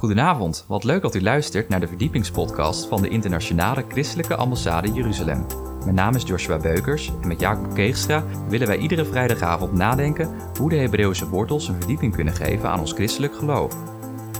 Goedenavond, 0.00 0.64
wat 0.68 0.84
leuk 0.84 1.02
dat 1.02 1.14
u 1.14 1.22
luistert 1.22 1.68
naar 1.68 1.80
de 1.80 1.88
verdiepingspodcast 1.88 2.86
van 2.86 3.02
de 3.02 3.08
Internationale 3.08 3.84
Christelijke 3.88 4.34
Ambassade 4.34 4.92
Jeruzalem. 4.92 5.46
Mijn 5.84 5.94
naam 5.94 6.14
is 6.14 6.22
Joshua 6.22 6.56
Beukers 6.56 7.12
en 7.22 7.28
met 7.28 7.40
Jacob 7.40 7.74
Keegstra 7.74 8.24
willen 8.48 8.66
wij 8.66 8.78
iedere 8.78 9.04
vrijdagavond 9.04 9.72
nadenken 9.72 10.30
hoe 10.58 10.70
de 10.70 10.76
Hebreeuwse 10.76 11.28
wortels 11.28 11.68
een 11.68 11.74
verdieping 11.74 12.14
kunnen 12.14 12.34
geven 12.34 12.70
aan 12.70 12.80
ons 12.80 12.92
christelijk 12.92 13.34
geloof. 13.34 13.76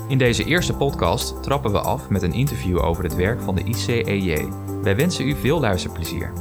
In 0.08 0.18
deze 0.18 0.44
eerste 0.44 0.74
podcast 0.74 1.42
trappen 1.42 1.72
we 1.72 1.80
af 1.80 2.08
met 2.08 2.22
een 2.22 2.34
interview 2.34 2.84
over 2.84 3.04
het 3.04 3.14
werk 3.14 3.40
van 3.40 3.54
de 3.54 3.64
ICEJ. 3.64 4.48
Wij 4.82 4.96
wensen 4.96 5.28
u 5.28 5.34
veel 5.34 5.60
luisterplezier. 5.60 6.32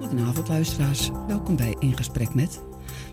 Goedenavond 0.00 0.48
luisteraars, 0.48 1.10
welkom 1.26 1.56
bij 1.56 1.76
In 1.78 1.96
Gesprek 1.96 2.34
Met. 2.34 2.62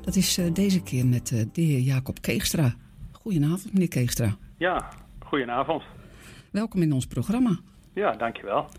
Dat 0.02 0.16
is 0.16 0.38
uh, 0.38 0.54
deze 0.54 0.81
keer 0.81 1.05
met 1.05 1.31
uh, 1.31 1.41
de 1.52 1.61
heer 1.61 1.79
Jacob 1.79 2.21
Keegstra. 2.21 2.75
Goedenavond 3.21 3.73
meneer 3.73 3.88
Keegstra. 3.88 4.36
Ja, 4.57 4.89
goedenavond. 5.19 5.83
Welkom 6.51 6.82
in 6.82 6.93
ons 6.93 7.07
programma. 7.07 7.60
Ja, 7.93 8.11
dankjewel. 8.11 8.69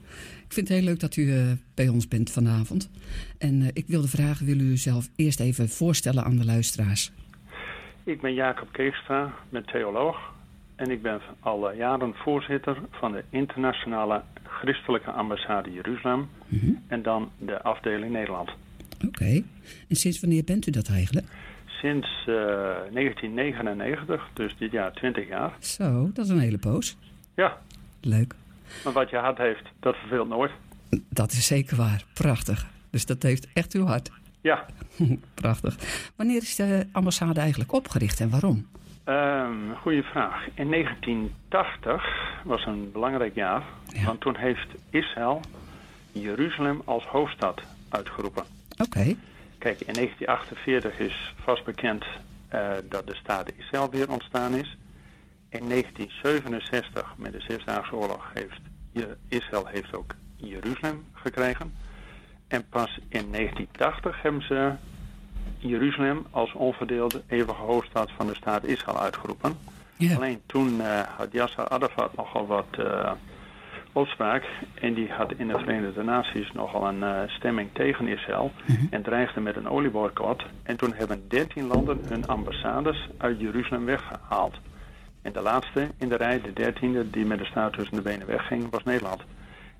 Ik 0.46 0.52
vind 0.52 0.68
het 0.68 0.76
heel 0.76 0.86
leuk 0.86 1.00
dat 1.00 1.16
u 1.16 1.22
uh, 1.22 1.52
bij 1.74 1.88
ons 1.88 2.08
bent 2.08 2.30
vanavond. 2.30 2.90
En 3.38 3.70
ik 3.72 3.86
wilde 3.86 4.08
vragen, 4.08 4.46
wil 4.46 4.58
u 4.60 4.70
uzelf 4.70 5.08
eerst 5.16 5.40
even 5.40 5.68
voorstellen 5.68 6.24
aan 6.24 6.36
de 6.36 6.44
luisteraars? 6.44 7.12
Ik 8.04 8.20
ben 8.20 8.34
Jacob 8.34 8.72
Keegstra, 8.72 9.34
ben 9.48 9.64
theoloog. 9.64 10.16
En 10.76 10.90
ik 10.90 11.02
ben 11.02 11.20
al 11.40 11.72
jaren 11.72 12.14
voorzitter 12.14 12.78
van 12.90 13.12
de 13.12 13.24
Internationale 13.30 14.22
Christelijke 14.42 15.10
Ambassade 15.10 15.72
Jeruzalem. 15.72 16.28
Mm 16.46 16.58
-hmm. 16.58 16.82
En 16.86 17.02
dan 17.02 17.30
de 17.38 17.62
afdeling 17.62 18.12
Nederland. 18.12 18.50
Oké. 18.94 19.06
Okay. 19.06 19.44
En 19.88 19.96
sinds 19.96 20.20
wanneer 20.20 20.44
bent 20.44 20.66
u 20.66 20.70
dat 20.70 20.88
eigenlijk? 20.88 21.26
Sinds 21.80 22.08
uh, 22.28 22.34
1999, 22.92 24.28
dus 24.32 24.56
dit 24.58 24.70
jaar 24.72 24.92
20 24.92 25.28
jaar. 25.28 25.52
Zo, 25.58 26.10
dat 26.12 26.24
is 26.24 26.30
een 26.30 26.38
hele 26.38 26.58
poos. 26.58 26.96
Ja. 27.34 27.58
Leuk. 28.00 28.34
Maar 28.84 28.92
wat 28.92 29.10
je 29.10 29.16
hart 29.16 29.38
heeft, 29.38 29.62
dat 29.80 29.96
verveelt 29.96 30.28
nooit. 30.28 30.50
Dat 31.08 31.32
is 31.32 31.46
zeker 31.46 31.76
waar. 31.76 32.04
Prachtig. 32.14 32.66
Dus 32.90 33.06
dat 33.06 33.22
heeft 33.22 33.48
echt 33.52 33.72
uw 33.72 33.86
hart. 33.86 34.10
Ja. 34.40 34.66
Prachtig. 35.34 35.76
Wanneer 36.16 36.42
is 36.42 36.56
de 36.56 36.86
ambassade 36.92 37.40
eigenlijk 37.40 37.72
opgericht 37.72 38.20
en 38.20 38.30
waarom? 38.30 38.66
Um, 39.04 39.76
goeie 39.76 40.02
vraag. 40.02 40.46
In 40.54 40.70
1980 40.70 42.02
was 42.44 42.66
een 42.66 42.90
belangrijk 42.92 43.34
jaar. 43.34 43.62
Ja. 43.92 44.04
Want 44.04 44.20
toen 44.20 44.36
heeft 44.36 44.68
Israël 44.90 45.40
Jeruzalem 46.12 46.82
als 46.84 47.04
hoofdstad 47.04 47.62
uitgeroepen. 47.88 48.42
Oké. 48.72 48.82
Okay. 48.82 49.16
Kijk, 49.60 49.80
in 49.80 49.94
1948 49.94 50.98
is 50.98 51.34
vast 51.36 51.64
bekend 51.64 52.04
uh, 52.54 52.70
dat 52.88 53.06
de 53.06 53.14
staat 53.14 53.52
Israël 53.56 53.90
weer 53.90 54.10
ontstaan 54.10 54.54
is. 54.54 54.76
In 55.48 55.68
1967, 55.68 57.14
met 57.16 57.32
de 57.32 57.40
Zesdaagse 57.40 57.94
Oorlog, 57.94 58.30
heeft 58.34 58.60
Israël 59.28 59.66
heeft 59.66 59.94
ook 59.94 60.14
Jeruzalem 60.36 61.04
gekregen. 61.12 61.72
En 62.48 62.68
pas 62.68 62.98
in 63.08 63.32
1980 63.32 64.22
hebben 64.22 64.42
ze 64.42 64.72
Jeruzalem 65.58 66.26
als 66.30 66.52
onverdeelde 66.52 67.22
eeuwige 67.26 67.62
hoofdstad 67.62 68.10
van 68.16 68.26
de 68.26 68.34
staat 68.34 68.64
Israël 68.64 69.00
uitgeroepen. 69.00 69.58
Alleen 70.16 70.40
toen 70.46 70.76
uh, 70.76 71.00
had 71.00 71.32
Yasser 71.32 71.68
Arafat 71.68 72.16
nogal 72.16 72.46
wat 72.46 72.66
uh, 72.78 73.12
en 74.74 74.94
die 74.94 75.10
had 75.12 75.32
in 75.36 75.48
de 75.48 75.58
Verenigde 75.58 76.02
Naties 76.02 76.52
nogal 76.52 76.88
een 76.88 76.98
uh, 77.00 77.20
stemming 77.26 77.68
tegen 77.72 78.06
Israël 78.08 78.52
Mhm. 78.66 78.86
en 78.90 79.02
dreigde 79.02 79.40
met 79.40 79.56
een 79.56 79.68
olieboycott. 79.68 80.42
En 80.62 80.76
toen 80.76 80.92
hebben 80.94 81.28
13 81.28 81.66
landen 81.66 82.00
hun 82.08 82.26
ambassades 82.26 83.08
uit 83.18 83.40
Jeruzalem 83.40 83.84
weggehaald. 83.84 84.54
En 85.22 85.32
de 85.32 85.42
laatste 85.42 85.88
in 85.98 86.08
de 86.08 86.16
rij, 86.16 86.40
de 86.40 86.52
dertiende, 86.52 87.10
die 87.10 87.24
met 87.24 87.38
de 87.38 87.44
staart 87.44 87.72
tussen 87.72 87.96
de 87.96 88.02
benen 88.02 88.26
wegging, 88.26 88.70
was 88.70 88.82
Nederland. 88.84 89.22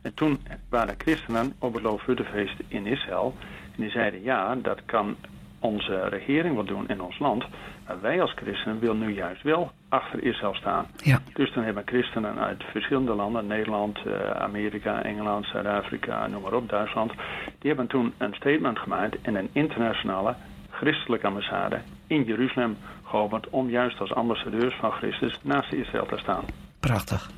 En 0.03 0.15
toen 0.15 0.41
waren 0.69 0.95
christenen 0.99 1.53
op 1.59 1.75
het 1.75 1.83
Loofhuttenfeest 1.83 2.57
in 2.69 2.87
Israël. 2.87 3.35
En 3.77 3.83
die 3.83 3.91
zeiden, 3.91 4.23
ja, 4.23 4.55
dat 4.55 4.81
kan 4.85 5.17
onze 5.61 6.09
regering 6.09 6.55
wel 6.55 6.65
doen 6.65 6.89
in 6.89 7.01
ons 7.01 7.19
land. 7.19 7.45
Maar 7.87 8.01
wij 8.01 8.21
als 8.21 8.33
christenen 8.33 8.79
willen 8.79 8.99
nu 8.99 9.15
juist 9.15 9.43
wel 9.43 9.73
achter 9.89 10.23
Israël 10.23 10.55
staan. 10.55 10.87
Ja. 10.97 11.19
Dus 11.35 11.53
dan 11.53 11.65
hebben 11.65 11.83
christenen 11.87 12.39
uit 12.39 12.65
verschillende 12.71 13.15
landen, 13.15 13.47
Nederland, 13.47 13.99
uh, 14.07 14.31
Amerika, 14.31 15.03
Engeland, 15.03 15.47
Zuid-Afrika, 15.47 16.27
noem 16.27 16.43
maar 16.43 16.53
op, 16.53 16.69
Duitsland. 16.69 17.13
Die 17.59 17.69
hebben 17.69 17.87
toen 17.87 18.13
een 18.19 18.35
statement 18.35 18.79
gemaakt 18.79 19.17
in 19.23 19.37
een 19.37 19.49
internationale 19.53 20.35
christelijke 20.71 21.27
ambassade 21.27 21.81
in 22.07 22.25
Jeruzalem 22.25 22.77
geopend 23.05 23.49
om 23.49 23.69
juist 23.69 24.01
als 24.01 24.13
ambassadeurs 24.13 24.75
van 24.75 24.91
Christus 24.91 25.39
naast 25.43 25.73
Israël 25.73 26.07
te 26.07 26.19
staan. 26.19 26.45
Prachtig. 26.81 27.31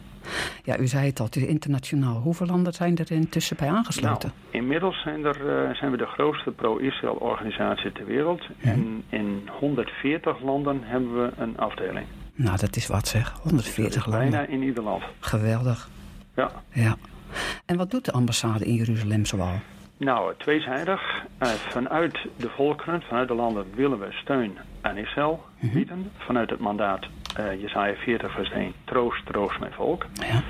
Ja, 0.65 0.79
u 0.79 0.87
zei 0.87 1.07
het 1.07 1.21
al, 1.21 1.29
internationaal. 1.33 2.21
Hoeveel 2.21 2.47
landen 2.47 2.73
zijn 2.73 2.97
er 2.97 3.13
intussen 3.13 3.57
bij 3.57 3.69
aangesloten? 3.69 4.33
Nou, 4.51 4.63
inmiddels 4.65 5.03
zijn, 5.03 5.25
er, 5.25 5.67
uh, 5.69 5.75
zijn 5.75 5.91
we 5.91 5.97
de 5.97 6.07
grootste 6.07 6.51
pro-Israël 6.51 7.15
organisatie 7.15 7.93
ter 7.93 8.07
wereld. 8.07 8.43
En 8.61 9.03
in 9.09 9.49
140 9.61 10.41
landen 10.43 10.81
hebben 10.83 11.23
we 11.23 11.31
een 11.37 11.59
afdeling. 11.59 12.07
Nou, 12.35 12.57
dat 12.59 12.77
is 12.77 12.87
wat 12.87 13.09
zeg. 13.09 13.33
140 13.43 14.05
dus 14.05 14.13
landen. 14.13 14.31
Bijna 14.31 14.47
in 14.47 14.63
ieder 14.63 14.83
land. 14.83 15.03
Geweldig. 15.21 15.89
Ja. 16.37 16.51
ja. 16.73 16.97
En 17.67 17.77
wat 17.77 17.91
doet 17.91 18.05
de 18.05 18.13
ambassade 18.13 18.65
in 18.65 18.75
Jeruzalem 18.75 19.25
zoal? 19.25 19.53
Nou, 19.97 20.35
tweezijdig. 20.39 21.01
Uh, 21.43 21.49
vanuit 21.49 22.19
de 22.37 22.49
volkeren, 22.49 23.03
vanuit 23.03 23.29
de 23.29 23.35
landen 23.35 23.67
willen 23.75 23.99
we 23.99 24.09
steun 24.11 24.59
aan 24.81 24.97
Israël 24.97 25.45
Mhm. 25.61 25.75
bieden. 25.75 26.11
Vanuit 26.19 26.51
het 26.51 26.59
mandaat 26.61 27.07
uh, 27.41 27.61
Jesaja 27.61 27.95
40 27.95 28.33
vers 28.33 28.51
1, 28.51 28.73
troost, 28.85 29.27
troost 29.27 29.61
mijn 29.61 29.73
volk. 29.73 30.07
Ja. 30.13 30.43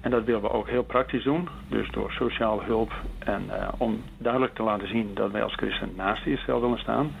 En 0.00 0.10
dat 0.10 0.24
willen 0.24 0.40
we 0.40 0.50
ook 0.50 0.68
heel 0.68 0.84
praktisch 0.84 1.24
doen. 1.24 1.48
Dus 1.68 1.90
door 1.90 2.12
sociale 2.12 2.62
hulp 2.62 2.92
en 3.18 3.42
uh, 3.50 3.68
om 3.78 4.02
duidelijk 4.18 4.54
te 4.54 4.62
laten 4.62 4.88
zien 4.88 5.10
dat 5.14 5.30
wij 5.30 5.42
als 5.42 5.54
christen 5.54 5.92
naast 5.96 6.26
Israël 6.26 6.60
willen 6.60 6.78
staan. 6.78 7.12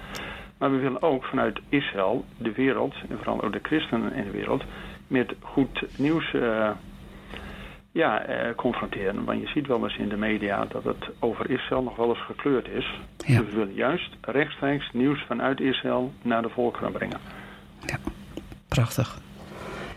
Maar 0.58 0.70
we 0.70 0.78
willen 0.78 1.02
ook 1.02 1.24
vanuit 1.24 1.60
Israël 1.68 2.24
de 2.36 2.52
wereld, 2.52 2.94
en 3.08 3.16
vooral 3.16 3.42
ook 3.42 3.52
de 3.52 3.60
christenen 3.62 4.12
in 4.12 4.24
de 4.24 4.30
wereld, 4.30 4.64
met 5.06 5.34
goed 5.40 5.84
nieuws 5.96 6.32
uh, 6.32 6.70
ja, 7.92 8.24
confronteren. 8.56 9.24
Want 9.24 9.40
je 9.40 9.46
ziet 9.46 9.66
wel 9.66 9.84
eens 9.84 9.96
in 9.96 10.08
de 10.08 10.16
media 10.16 10.64
dat 10.64 10.84
het 10.84 11.10
over 11.18 11.50
Israël 11.50 11.82
nog 11.82 11.96
wel 11.96 12.08
eens 12.08 12.24
gekleurd 12.24 12.68
is. 12.68 13.00
Ja. 13.26 13.38
Dus 13.38 13.48
we 13.48 13.56
willen 13.56 13.74
juist 13.74 14.16
rechtstreeks 14.20 14.90
nieuws 14.92 15.24
vanuit 15.26 15.60
Israël 15.60 16.12
naar 16.22 16.42
de 16.42 16.48
volkeren 16.48 16.92
brengen. 16.92 17.20
Prachtig. 18.78 19.18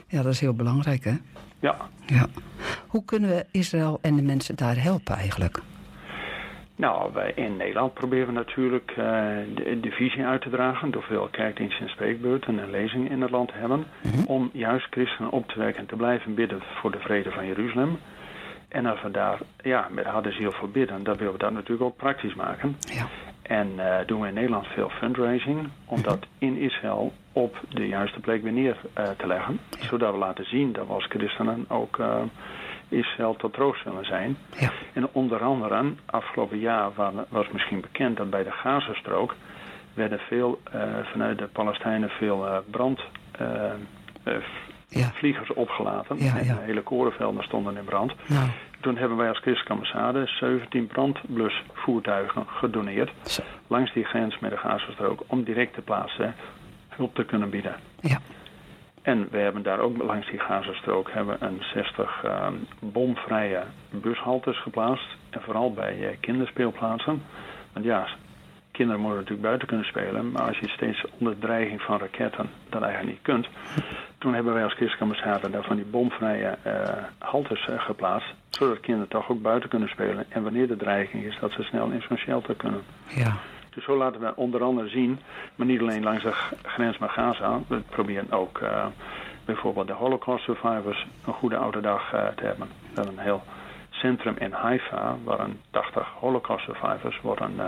Ja, 0.08 0.22
dat 0.22 0.34
is 0.34 0.40
heel 0.40 0.54
belangrijk, 0.54 1.04
hè? 1.04 1.16
Ja. 1.60 1.76
ja. 2.06 2.26
Hoe 2.88 3.06
kunnen 3.06 3.30
we 3.30 3.46
Israël 3.52 4.00
en 4.02 4.16
de 4.16 4.22
mensen 4.22 4.56
daar 4.56 4.84
helpen 4.84 5.16
eigenlijk? 5.16 5.60
Nou, 6.76 7.14
wij 7.14 7.32
in 7.36 7.58
Nederland 7.58 7.94
proberen 7.94 8.26
we 8.26 8.32
natuurlijk 8.32 8.92
uh, 8.92 8.96
de, 9.56 9.80
de, 9.82 9.92
visie 9.92 10.26
uit 10.26 10.42
te 10.42 10.50
dragen... 10.50 10.92
door 10.92 11.04
veel 11.04 11.28
kerkdiensten 11.32 11.86
en 11.86 11.92
spreekbeurten 11.92 12.60
en 12.60 12.70
lezingen 12.70 13.12
in 13.12 13.22
het 13.22 13.32
land 13.32 13.48
te 13.48 13.58
hebben... 13.58 13.86
Mm-hmm. 14.02 14.26
om 14.26 14.50
juist 14.54 14.88
christenen 14.90 15.32
op 15.32 15.48
te 15.48 15.60
wekken 15.60 15.82
en 15.82 15.88
te 15.88 15.96
blijven 15.96 16.36
bidden 16.36 16.62
voor 16.82 16.92
de 16.92 17.00
vrede 17.00 17.32
van 17.32 17.46
Jeruzalem. 17.46 18.00
En 18.68 18.86
als 18.86 19.02
we 19.02 19.12
daar 19.12 19.40
ja, 19.62 19.88
met 19.92 20.06
harde 20.06 20.32
ziel 20.32 20.52
voor 20.52 20.70
bidden, 20.70 21.04
dan 21.04 21.18
willen 21.18 21.34
we 21.34 21.40
dat 21.40 21.54
natuurlijk 21.54 21.82
ook 21.82 21.98
praktisch 21.98 22.36
maken. 22.36 22.78
Ja. 22.80 23.08
En 23.52 23.72
uh, 23.76 23.96
doen 24.06 24.22
we 24.22 24.28
in 24.28 24.34
Nederland 24.34 24.68
veel 24.68 24.90
fundraising... 24.90 25.70
om 25.86 26.02
dat 26.02 26.26
in 26.38 26.58
Israël 26.58 27.14
op 27.32 27.60
de 27.70 27.88
juiste 27.88 28.20
plek 28.20 28.44
weer 28.44 28.52
neer 28.52 28.78
uh, 28.98 29.10
te 29.10 29.28
leggen. 29.28 29.60
Zodat 29.80 30.12
we 30.12 30.18
laten 30.18 30.46
zien 30.46 30.72
dat 30.72 30.88
we 30.88 30.94
als 30.94 31.06
christenen 31.06 31.66
ook... 31.68 32.00
Israël 32.90 33.36
tot 33.36 33.54
troost 33.54 33.84
willen 33.84 34.06
zijn. 34.06 34.38
Ja. 34.60 34.72
En 34.94 35.08
onder 35.12 35.44
andere, 35.44 35.94
afgelopen 36.06 36.60
jaar 36.60 36.92
was 37.30 37.48
misschien 37.52 37.82
bekend 37.82 38.18
dat 38.18 38.30
bij 38.30 38.44
de 38.44 38.52
Gazastrook 38.52 39.36
werden 39.94 40.20
veel 40.20 40.62
vanuit 41.04 41.38
de 41.38 41.48
Palestijnen 41.48 42.10
veel 42.10 42.48
uh, 42.48 42.58
ja. 45.00 45.12
opgelaten. 45.56 46.24
Ja, 46.24 46.38
en 46.38 46.46
ja. 46.46 46.54
de 46.54 46.62
hele 46.62 46.82
korenvelden 46.82 47.44
stonden 47.44 47.78
in 47.78 47.84
brand. 47.84 48.14
Nou. 48.28 48.50
Toen 48.80 48.98
hebben 48.98 49.18
wij 49.18 49.28
als 49.28 49.40
christelijke 49.40 49.74
ambassade 49.74 50.28
17 50.28 50.88
brandblusvoertuigen 50.88 52.46
gedoneerd 52.48 53.12
Zo. 53.24 53.42
langs 53.68 53.94
die 53.94 54.04
grens 54.04 54.40
met 54.40 54.52
de 54.52 54.58
Gazastrook 54.58 55.24
om 55.28 55.44
direct 55.44 55.74
te 55.74 55.82
plaatsen 55.82 56.36
hulp 56.90 57.16
te 57.16 57.26
kunnen 57.26 57.50
bieden. 57.50 57.76
Ja. 58.00 58.20
En 59.02 59.28
we 59.32 59.38
hebben 59.38 59.64
daar 59.64 59.80
ook 59.80 59.98
langs 59.98 60.30
die 60.30 60.40
Gazastrook 60.40 61.12
hebben 61.12 61.38
een 61.40 61.62
60 61.74 62.24
uh, 62.26 62.48
bomvrije 62.80 63.64
bushaltes 63.90 64.62
geplaatst. 64.62 65.08
En 65.30 65.42
vooral 65.42 65.74
bij 65.74 65.98
uh, 66.00 66.08
kinderspeelplaatsen. 66.20 67.24
Want 67.74 67.86
ja, 67.86 68.08
kinderen 68.72 69.02
moeten 69.02 69.20
natuurlijk 69.20 69.48
buiten 69.48 69.68
kunnen 69.68 69.86
spelen. 69.86 70.32
Maar 70.32 70.48
als 70.48 70.58
je 70.58 70.70
steeds 70.70 71.06
onder 71.18 71.40
dreiging 71.40 71.82
van 71.82 72.00
raketten 72.00 72.50
dat 72.70 72.82
eigenlijk 72.82 73.12
niet 73.12 73.22
kunt. 73.22 73.48
Toen 74.22 74.34
hebben 74.34 74.54
wij 74.54 74.64
als 74.64 75.00
ambassade 75.00 75.50
daar 75.50 75.64
van 75.64 75.76
die 75.76 75.86
bomvrije 75.86 76.58
uh, 76.68 76.74
haltes 77.18 77.68
geplaatst. 77.78 78.34
Zodat 78.50 78.80
kinderen 78.80 79.10
toch 79.10 79.30
ook 79.30 79.42
buiten 79.42 79.70
kunnen 79.70 79.90
spelen. 79.90 80.26
En 80.30 80.44
wanneer 80.44 80.68
de 80.68 80.76
dreiging 80.76 81.24
is, 81.24 81.38
dat 81.40 81.52
ze 81.52 81.64
snel 81.64 81.90
in 81.90 82.02
zo'n 82.08 82.18
shelter 82.18 82.56
kunnen. 82.56 82.82
Ja. 83.08 83.34
Dus 83.70 83.84
zo 83.84 83.98
laten 83.98 84.22
we 84.22 84.36
onder 84.36 84.64
andere 84.64 84.90
zien, 84.90 85.20
maar 85.56 85.68
niet 85.68 85.82
alleen 85.82 86.04
langs 86.04 86.24
de 86.24 86.34
grens 86.64 86.98
met 86.98 87.10
Gaza, 87.10 87.60
we 87.68 87.80
proberen 87.90 88.32
ook 88.32 88.60
uh, 88.60 88.86
bijvoorbeeld 89.46 89.88
de 89.88 89.94
Holocaust 89.94 90.44
survivors 90.44 91.08
een 91.26 91.34
goede 91.34 91.58
oude 91.58 91.82
dag 91.82 92.14
uh, 92.14 92.28
te 92.28 92.46
hebben. 92.46 92.68
We 92.68 92.96
hebben 92.96 93.18
een 93.18 93.24
heel 93.24 93.44
centrum 93.90 94.36
in 94.38 94.52
Haifa 94.52 95.18
waar 95.24 95.40
een 95.40 95.60
80 95.72 96.08
Holocaust 96.20 96.66
survivors 96.66 97.22
worden 97.22 97.52
uh, 97.58 97.66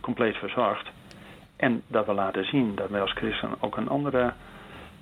compleet 0.00 0.36
verzorgd. 0.36 0.90
En 1.56 1.82
dat 1.86 2.06
we 2.06 2.12
laten 2.12 2.44
zien 2.44 2.74
dat 2.74 2.88
wij 2.88 3.00
als 3.00 3.12
christenen 3.12 3.56
ook 3.60 3.76
een 3.76 3.88
andere 3.88 4.32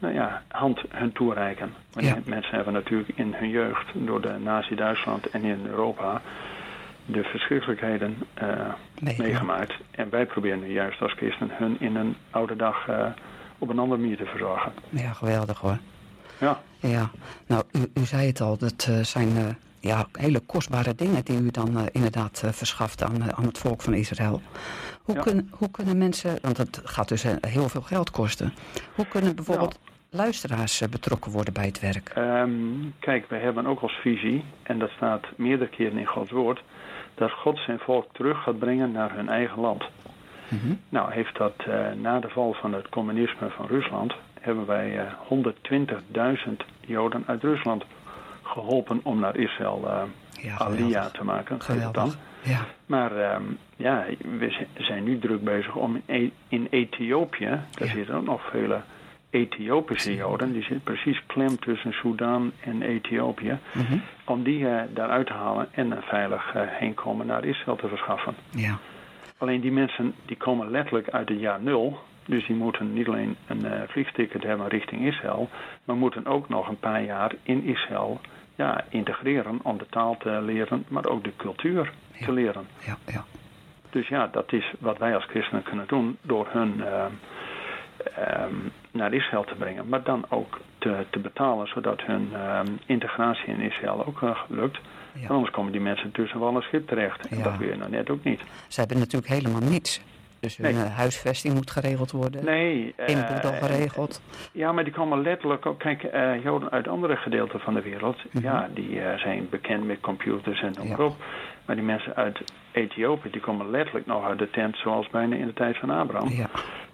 nou 0.05 0.17
ja, 0.17 0.43
hand 0.49 0.81
hun 0.89 1.13
toereiken. 1.13 1.75
Ja. 1.95 2.19
Mensen 2.25 2.55
hebben 2.55 2.73
natuurlijk 2.73 3.09
in 3.15 3.35
hun 3.35 3.49
jeugd 3.49 3.87
door 3.95 4.21
de 4.21 4.37
Nazi-Duitsland 4.39 5.31
en 5.31 5.45
in 5.45 5.67
Europa 5.67 6.23
de 7.07 7.23
verschrikkelijkheden 7.23 8.17
uh, 8.43 8.49
nee, 9.01 9.15
meegemaakt. 9.19 9.73
Ja. 9.73 10.03
En 10.03 10.11
wij 10.11 10.27
proberen 10.27 10.61
nu 10.61 10.73
juist 10.73 11.01
als 11.01 11.13
christen 11.13 11.51
hun 11.53 11.81
in 11.81 11.97
een 11.97 12.17
oude 12.31 12.57
dag 12.57 12.89
uh, 12.89 13.07
op 13.59 13.69
een 13.69 13.79
andere 13.79 14.01
manier 14.01 14.17
te 14.17 14.25
verzorgen. 14.25 14.73
Ja, 14.89 15.13
geweldig 15.13 15.59
hoor. 15.59 15.79
Ja. 16.39 16.61
Ja, 16.79 17.11
nou, 17.47 17.65
u, 17.73 18.01
u 18.01 18.05
zei 18.05 18.27
het 18.27 18.41
al, 18.41 18.57
dat 18.59 18.87
uh, 18.91 18.99
zijn 19.01 19.57
ja, 19.81 20.07
hele 20.13 20.41
kostbare 20.41 20.95
dingen 20.95 21.25
die 21.25 21.41
u 21.41 21.51
dan 21.51 21.89
inderdaad 21.93 22.43
verschaft 22.51 23.03
aan, 23.03 23.35
aan 23.35 23.45
het 23.45 23.59
volk 23.59 23.83
van 23.83 23.95
Israël. 23.95 24.43
Hoe, 25.03 25.15
Ja. 25.15 25.21
kunnen, 25.23 25.49
hoe 25.51 25.71
kunnen 25.71 25.99
mensen, 25.99 26.39
want 26.43 26.57
het 26.57 26.81
gaat 26.85 27.09
dus 27.09 27.25
heel 27.41 27.69
veel 27.69 27.81
geld 27.81 28.11
kosten, 28.11 28.55
hoe 28.95 29.07
kunnen 29.07 29.35
bijvoorbeeld 29.37 29.79
luisteraars 30.15 30.81
eh, 30.81 30.89
betrokken 30.89 31.31
worden 31.33 31.53
bij 31.53 31.65
het 31.67 31.81
werk? 31.81 32.09
Ehm, 32.09 32.51
kijk, 32.99 33.29
we 33.29 33.37
hebben 33.37 33.67
ook 33.67 33.81
als 33.81 33.93
visie, 34.01 34.45
en 34.63 34.79
dat 34.79 34.91
staat 34.97 35.27
meerdere 35.37 35.71
keren 35.71 35.99
in 35.99 36.07
Gods 36.07 36.31
woord, 36.31 36.63
dat 37.15 37.31
God 37.33 37.59
zijn 37.59 37.79
volk 37.79 38.07
terug 38.13 38.43
gaat 38.43 38.59
brengen 38.59 38.93
naar 38.93 39.15
hun 39.15 39.29
eigen 39.29 39.61
land. 39.61 39.85
Mhm. 40.49 40.75
Nou, 40.89 41.13
heeft 41.13 41.37
dat 41.39 41.55
eh, 41.59 41.93
na 42.01 42.21
de 42.21 42.29
val 42.29 42.53
van 42.61 42.73
het 42.75 42.89
communisme 42.89 43.51
van 43.51 43.67
Rusland, 43.67 44.15
hebben 44.41 44.67
wij 44.67 44.99
eh, 44.99 45.13
120.000 46.47 46.53
Joden 46.81 47.23
uit 47.27 47.43
Rusland 47.43 47.85
geholpen 48.43 49.01
om 49.03 49.21
naar 49.21 49.37
Israël 49.37 49.83
eh 49.89 50.03
Ja, 50.43 50.57
Aliyah 50.57 50.87
geweldig. 50.87 51.13
te 51.13 51.25
maken. 51.25 51.61
Geweldig. 51.63 52.17
Ja, 52.43 52.61
Maar 52.87 53.17
ehm, 53.17 53.43
ja, 53.77 54.05
we 54.39 54.67
zijn 54.79 55.05
nu 55.05 55.19
druk 55.19 55.45
bezig 55.45 55.75
om 55.77 56.03
in, 56.07 56.23
E- 56.25 56.31
in 56.49 56.67
Ethiopië, 56.71 57.49
daar 57.71 57.89
Ja. 57.89 57.95
zitten 57.95 58.15
ook 58.15 58.25
nog 58.25 58.43
vele 58.51 58.81
Ethiopische 59.35 60.15
Joden, 60.15 60.53
die 60.53 60.63
zitten 60.63 60.81
precies 60.83 61.23
klem 61.27 61.59
tussen 61.59 61.93
Sudan 61.93 62.53
en 62.61 62.83
Ethiopië, 62.83 63.59
Mhm. 63.75 63.99
om 64.25 64.43
die 64.43 64.69
eh, 64.69 64.83
daaruit 64.95 65.27
te 65.27 65.33
halen 65.33 65.69
en 65.73 65.91
een 65.91 66.03
veilig 66.03 66.55
eh, 66.55 66.63
heenkomen 66.67 67.27
naar 67.27 67.45
Israël 67.45 67.77
te 67.77 67.89
verschaffen. 67.89 68.35
ja, 68.51 68.79
Alleen 69.39 69.61
die 69.61 69.73
mensen 69.73 70.15
die 70.27 70.37
komen 70.37 70.71
letterlijk 70.71 71.09
uit 71.09 71.29
het 71.29 71.41
jaar 71.41 71.61
nul. 71.61 71.99
Dus 72.27 72.47
die 72.47 72.57
moeten 72.57 72.93
niet 72.93 73.07
alleen 73.09 73.37
een 73.47 73.65
eh, 73.65 73.81
vliegticket 73.89 74.43
hebben 74.43 74.69
richting 74.69 75.07
Israël, 75.07 75.49
maar 75.85 75.97
moeten 75.97 76.27
ook 76.27 76.49
nog 76.49 76.69
een 76.69 76.79
paar 76.79 77.03
jaar 77.05 77.33
in 77.43 77.65
Israël 77.65 78.21
ja, 78.55 78.85
integreren 78.89 79.59
om 79.63 79.79
de 79.79 79.87
taal 79.91 80.17
te 80.17 80.41
leren, 80.43 80.85
maar 80.89 81.07
ook 81.07 81.25
de 81.25 81.33
cultuur 81.37 81.93
Ja. 82.13 82.25
te 82.27 82.33
leren. 82.33 82.67
ja, 82.87 82.97
ja. 83.07 83.25
Dus 83.91 84.09
ja, 84.09 84.27
dat 84.33 84.53
is 84.53 84.73
wat 84.79 84.99
wij 84.99 85.15
als 85.15 85.25
christenen 85.25 85.63
kunnen 85.63 85.87
doen 85.87 86.17
door 86.23 86.47
hun 86.51 86.83
ehm, 88.17 88.55
naar 88.91 89.13
Israël 89.13 89.45
te 89.45 89.55
brengen, 89.55 89.89
maar 89.89 90.03
dan 90.03 90.25
ook 90.29 90.61
te, 90.79 91.05
te 91.11 91.19
betalen 91.19 91.67
zodat 91.67 92.01
hun 92.03 92.29
ehm, 92.35 92.67
integratie 92.87 93.47
in 93.55 93.61
Israël 93.61 94.07
ook 94.07 94.23
eh, 94.23 94.39
lukt. 94.49 94.79
Ja. 95.13 95.29
Anders 95.29 95.51
komen 95.51 95.73
die 95.73 95.81
mensen 95.81 96.13
tussen 96.13 96.39
wal 96.39 96.55
en 96.57 96.63
schip 96.63 96.89
terecht. 96.89 97.27
En 97.29 97.37
Ja. 97.39 97.43
dat 97.45 97.57
wil 97.57 97.69
je 97.69 97.77
nou 97.77 97.91
net 97.91 98.11
ook 98.11 98.25
niet. 98.25 98.41
Ze 98.69 98.81
hebben 98.81 98.99
natuurlijk 98.99 99.33
helemaal 99.33 99.69
niets. 99.71 100.01
Dus 100.41 100.57
hun 100.57 100.75
Nee. 100.75 100.85
eh, 100.85 100.97
huisvesting 100.97 101.55
moet 101.55 101.71
geregeld 101.71 102.11
worden. 102.11 102.45
Nee. 102.45 102.93
eh, 102.97 103.09
Input 103.09 103.45
al 103.45 103.53
geregeld. 103.53 104.23
Ja, 104.53 104.73
maar 104.73 104.85
die 104.85 104.93
komen 104.93 105.23
letterlijk 105.23 105.67
ook. 105.67 105.79
Kijk, 105.79 106.03
eh, 106.03 106.43
Joden 106.43 106.71
uit 106.71 106.89
andere 106.89 107.17
gedeelten 107.17 107.61
van 107.61 107.75
de 107.75 107.83
wereld, 107.83 108.17
Mhm. 108.31 108.45
ja, 108.45 108.69
die 108.75 109.01
eh, 109.01 109.19
zijn 109.19 109.47
bekend 109.51 109.85
met 109.87 110.01
computers 110.01 110.63
en 110.63 110.73
noem 110.79 110.87
Ja. 110.89 110.97
op. 111.05 111.17
Maar 111.67 111.77
die 111.77 111.85
mensen 111.85 112.17
uit 112.17 112.41
Ethiopië, 112.73 113.31
die 113.31 113.41
komen 113.41 113.71
letterlijk 113.71 114.07
nog 114.07 114.25
uit 114.25 114.39
de 114.39 114.51
tent 114.51 114.77
zoals 114.77 115.09
bijna 115.09 115.37
in 115.37 115.47
de 115.47 115.53
tijd 115.53 115.77
van 115.79 115.91
Abraham. 115.91 116.29
Ja, 116.29 116.47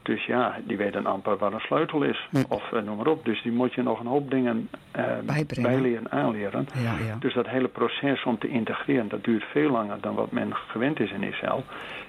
Dus 0.03 0.25
ja, 0.25 0.57
die 0.65 0.77
weten 0.77 1.07
amper 1.07 1.37
waar 1.37 1.53
een 1.53 1.61
sleutel 1.61 2.03
is. 2.03 2.29
Hm. 2.31 2.43
Of 2.49 2.73
eh, 2.73 2.83
noem 2.83 2.97
maar 2.97 3.07
op. 3.07 3.25
Dus 3.25 3.43
die 3.43 3.53
moet 3.53 3.75
je 3.75 3.83
nog 3.83 4.01
een 4.01 4.07
hoop 4.07 4.31
dingen 4.31 4.69
eh, 4.91 5.05
Bijbrengen. 5.25 5.71
bijleren, 5.71 6.11
aanleren. 6.11 6.69
ja, 6.75 6.93
ja. 7.07 7.17
Dus 7.21 7.35
dat 7.35 7.47
hele 7.49 7.69
proces 7.69 8.23
om 8.25 8.39
te 8.39 8.49
integreren, 8.49 9.09
dat 9.09 9.25
duurt 9.25 9.45
veel 9.45 9.71
langer 9.71 10.01
dan 10.01 10.15
wat 10.15 10.31
men 10.31 10.55
gewend 10.55 11.01
is 11.01 11.11
in 11.11 11.23
Israël. 11.23 11.65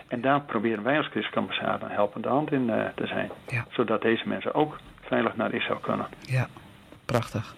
En 0.07 0.21
daar 0.21 0.41
proberen 0.41 0.83
wij 0.83 0.97
als 0.97 1.07
christenambassade 1.07 1.85
een 1.85 1.91
helpende 1.91 2.27
hand 2.27 2.51
in 2.51 2.69
eh, 2.69 2.85
te 2.95 3.07
zijn. 3.07 3.29
Ja. 3.47 3.65
Zodat 3.69 4.01
deze 4.01 4.27
mensen 4.27 4.53
ook 4.53 4.77
veilig 5.01 5.35
naar 5.35 5.53
Israël 5.53 5.79
kunnen. 5.79 6.05
Ja, 6.19 6.47
prachtig. 7.05 7.55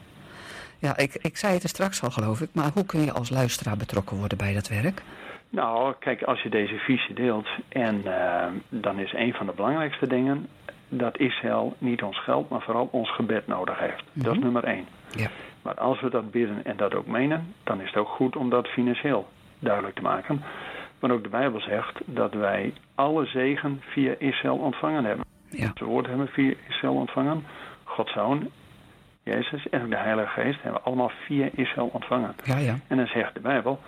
Ja, 0.84 0.98
ik, 0.98 1.14
ik 1.22 1.38
zei 1.38 1.54
het 1.54 1.64
er 1.64 1.70
straks 1.70 2.02
al 2.04 2.12
geloof 2.12 2.42
ik, 2.42 2.50
maar 2.54 2.70
hoe 2.74 2.86
kun 2.86 3.00
je 3.06 3.12
als 3.14 3.30
luisteraar 3.30 3.78
betrokken 3.78 4.18
worden 4.18 4.38
bij 4.38 4.54
dat 4.54 4.68
werk? 4.68 5.02
Nou, 5.50 5.94
kijk, 6.00 6.24
als 6.24 6.42
je 6.42 6.50
deze 6.50 6.78
visie 6.78 7.16
deelt, 7.16 7.48
en 7.70 8.02
eh, 8.06 8.46
dan 8.70 9.00
is 9.00 9.14
een 9.14 9.34
van 9.34 9.46
de 9.46 9.52
belangrijkste 9.56 10.08
dingen 10.08 10.48
dat 10.90 11.18
Israël 11.20 11.76
niet 11.78 12.04
ons 12.04 12.24
geld, 12.24 12.50
maar 12.50 12.62
vooral 12.62 12.88
ons 12.92 13.12
gebed 13.16 13.48
nodig 13.48 13.80
heeft. 13.80 14.04
Dat 14.14 14.26
is 14.26 14.32
Mhm. 14.38 14.44
nummer 14.44 14.64
één. 14.64 14.86
Ja, 15.16 15.28
Maar 15.62 15.76
als 15.76 16.02
we 16.02 16.10
dat 16.10 16.32
bidden 16.32 16.66
en 16.66 16.78
dat 16.78 16.94
ook 16.96 17.08
menen, 17.08 17.54
dan 17.64 17.82
is 17.82 17.88
het 17.88 17.98
ook 17.98 18.08
goed 18.10 18.36
om 18.36 18.50
dat 18.50 18.68
financieel 18.68 19.28
duidelijk 19.60 19.96
te 19.96 20.02
maken. 20.02 20.44
Want 21.00 21.14
ook 21.14 21.24
de 21.24 21.30
Bijbel 21.30 21.62
zegt 21.62 22.00
dat 22.06 22.34
wij 22.34 22.74
alle 22.96 23.26
zegen 23.26 23.82
via 23.86 24.14
Israël 24.18 24.56
ontvangen 24.58 25.06
hebben. 25.06 25.26
ja, 25.50 25.68
Het 25.68 25.80
woord 25.80 26.08
hebben 26.08 26.28
via 26.28 26.54
Israël 26.70 26.94
ontvangen. 26.96 27.46
Gods 27.84 28.12
Zoon, 28.14 28.50
Jezus 29.24 29.70
en 29.70 29.82
ook 29.82 29.90
de 29.90 29.98
Heilige 29.98 30.42
Geest 30.42 30.62
hebben 30.62 30.82
we 30.82 30.88
allemaal 30.88 31.12
via 31.26 31.50
Israël 31.56 31.90
ontvangen. 31.94 32.36
ja, 32.44 32.58
ja. 32.58 32.76
En 32.88 32.98
dan 32.98 33.08
zegt 33.08 33.34
de 33.34 33.40
Bijbel, 33.40 33.80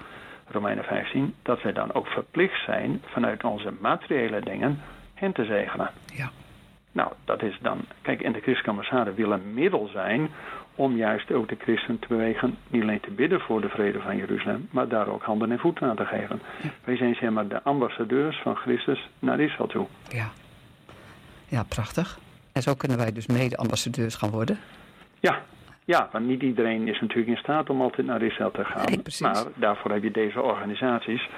Romeinen 0.47 0.83
15, 0.83 1.35
dat 1.41 1.61
wij 1.61 1.73
dan 1.73 1.93
ook 1.93 2.07
verplicht 2.07 2.63
zijn 2.65 3.01
vanuit 3.05 3.43
onze 3.43 3.73
materiële 3.79 4.41
dingen 4.41 4.81
hen 5.13 5.31
te 5.31 5.45
zegenen. 5.45 5.89
ja. 6.13 6.31
Nou, 6.91 7.11
dat 7.25 7.43
is 7.43 7.57
dan, 7.61 7.79
kijk, 8.01 8.21
en 8.21 8.31
de 8.31 8.39
christelijke 8.39 8.69
ambassade 8.69 9.13
wil 9.13 9.31
een 9.31 9.53
middel 9.53 9.87
zijn 9.87 10.29
om 10.75 10.95
juist 10.95 11.31
ook 11.31 11.49
de 11.49 11.57
christen 11.59 11.99
te 11.99 12.07
bewegen, 12.07 12.57
niet 12.67 12.81
alleen 12.81 12.99
te 12.99 13.11
bidden 13.11 13.39
voor 13.39 13.61
de 13.61 13.69
vrede 13.69 13.99
van 14.01 14.17
Jeruzalem, 14.17 14.67
maar 14.71 14.87
daar 14.87 15.07
ook 15.07 15.23
handen 15.23 15.51
en 15.51 15.59
voeten 15.59 15.89
aan 15.89 15.95
te 15.95 16.05
geven. 16.05 16.41
Wij 16.83 16.97
zijn 16.97 17.15
zeg 17.15 17.29
maar 17.29 17.47
de 17.47 17.63
ambassadeurs 17.63 18.41
van 18.41 18.55
Christus 18.55 19.09
naar 19.19 19.39
Israël 19.39 19.67
toe. 19.67 19.87
Ja. 20.09 20.29
Ja, 21.47 21.63
prachtig. 21.63 22.19
En 22.51 22.61
zo 22.61 22.73
kunnen 22.73 22.97
wij 22.97 23.11
dus 23.11 23.27
mede-ambassadeurs 23.27 24.15
gaan 24.15 24.29
worden. 24.29 24.57
Ja, 25.25 25.41
ja, 25.85 26.09
want 26.11 26.25
niet 26.25 26.41
iedereen 26.41 26.87
is 26.87 27.01
natuurlijk 27.01 27.29
in 27.29 27.43
staat 27.43 27.69
om 27.69 27.81
altijd 27.81 28.07
naar 28.07 28.21
Israël 28.21 28.51
te 28.51 28.65
gaan. 28.65 28.85
Nee, 28.85 29.01
maar 29.19 29.43
daarvoor 29.55 29.91
heb 29.91 30.03
je 30.03 30.11
deze 30.11 30.41
organisaties 30.41 31.29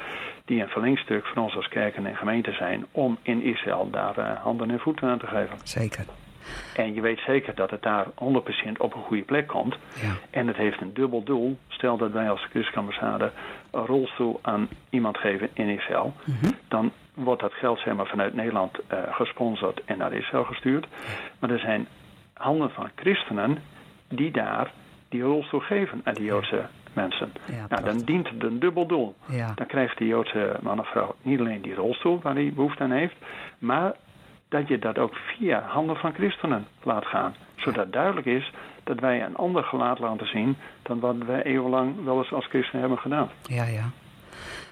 die 0.46 0.62
een 0.62 0.68
verlengstuk 0.68 1.26
van 1.26 1.44
ons 1.44 1.56
als 1.56 1.68
kerken 1.68 2.06
en 2.06 2.16
gemeenten 2.16 2.54
zijn 2.54 2.86
om 2.92 3.18
in 3.22 3.42
Israël 3.44 3.90
daar 3.92 4.18
eh, 4.18 4.42
handen 4.42 4.72
en 4.72 4.80
voeten 4.80 5.10
aan 5.10 5.20
te 5.20 5.28
geven. 5.28 5.58
Zeker. 5.64 6.06
En 6.76 6.94
je 6.94 7.02
weet 7.02 7.20
zeker 7.20 7.56
dat 7.56 7.70
het 7.70 7.82
daar 7.82 8.06
100% 8.06 8.12
op 8.78 8.94
een 8.94 9.02
goede 9.02 9.24
plek 9.24 9.48
komt. 9.48 9.76
Ja, 10.02 10.12
En 10.30 10.48
het 10.48 10.56
heeft 10.56 10.82
een 10.82 10.94
dubbel 10.94 11.24
doel. 11.24 11.58
Stel 11.68 11.98
dat 11.98 12.12
wij 12.12 12.30
als 12.30 12.42
christelijke 12.42 12.80
ambassade 12.80 13.32
een 13.72 13.86
rolstoel 13.86 14.40
aan 14.42 14.68
iemand 14.90 15.18
geven 15.18 15.50
in 15.54 15.68
Israël. 15.68 16.14
Mhm. 16.26 16.52
Dan 16.68 16.92
wordt 17.14 17.42
dat 17.42 17.54
geld 17.54 17.80
zeg 17.80 17.96
maar, 17.96 18.08
vanuit 18.08 18.34
Nederland 18.34 18.78
eh, 18.88 18.98
gesponsord 19.12 19.82
en 19.86 19.98
naar 19.98 20.14
Israël 20.14 20.44
gestuurd. 20.44 20.88
Maar 21.40 21.50
er 21.50 21.60
zijn 21.60 21.88
handen 22.34 22.72
van 22.72 22.90
christenen 22.96 23.58
die 24.08 24.32
daar 24.32 24.72
die 25.10 25.22
rolstoel 25.22 25.60
geven 25.60 26.02
aan 26.04 26.14
die 26.14 26.26
Joodse 26.26 26.66
mensen. 26.94 27.32
Ja, 27.46 27.66
nou, 27.70 27.84
dan 27.84 27.98
dient 27.98 28.30
het 28.30 28.44
een 28.44 28.60
dubbel 28.60 28.86
doel. 28.88 29.16
ja, 29.26 29.52
Dan 29.56 29.66
krijgt 29.68 29.98
de 29.98 30.06
Joodse 30.08 30.56
man 30.62 30.80
of 30.80 30.88
vrouw 30.90 31.16
niet 31.22 31.40
alleen 31.40 31.62
die 31.62 31.74
rolstoel 31.76 32.20
waar 32.22 32.34
hij 32.34 32.52
behoefte 32.56 32.84
aan 32.84 32.92
heeft, 32.92 33.16
maar 33.60 33.94
dat 34.50 34.68
je 34.68 34.80
dat 34.80 34.98
ook 34.98 35.16
via 35.16 35.62
handen 35.62 35.96
van 35.96 36.14
christenen 36.14 36.68
laat 36.84 37.06
gaan. 37.06 37.36
Zodat 37.56 37.94
duidelijk 37.94 38.26
is 38.28 38.52
dat 38.84 39.00
wij 39.00 39.24
een 39.24 39.36
ander 39.36 39.64
gelaat 39.64 40.00
laten 40.00 40.28
zien 40.28 40.58
dan 40.82 41.00
wat 41.00 41.16
wij 41.18 41.44
eeuwenlang 41.44 42.04
wel 42.04 42.18
eens 42.18 42.34
als 42.34 42.46
christenen 42.46 42.80
hebben 42.82 43.00
gedaan. 43.00 43.30
ja, 43.44 43.66
ja. 43.66 43.90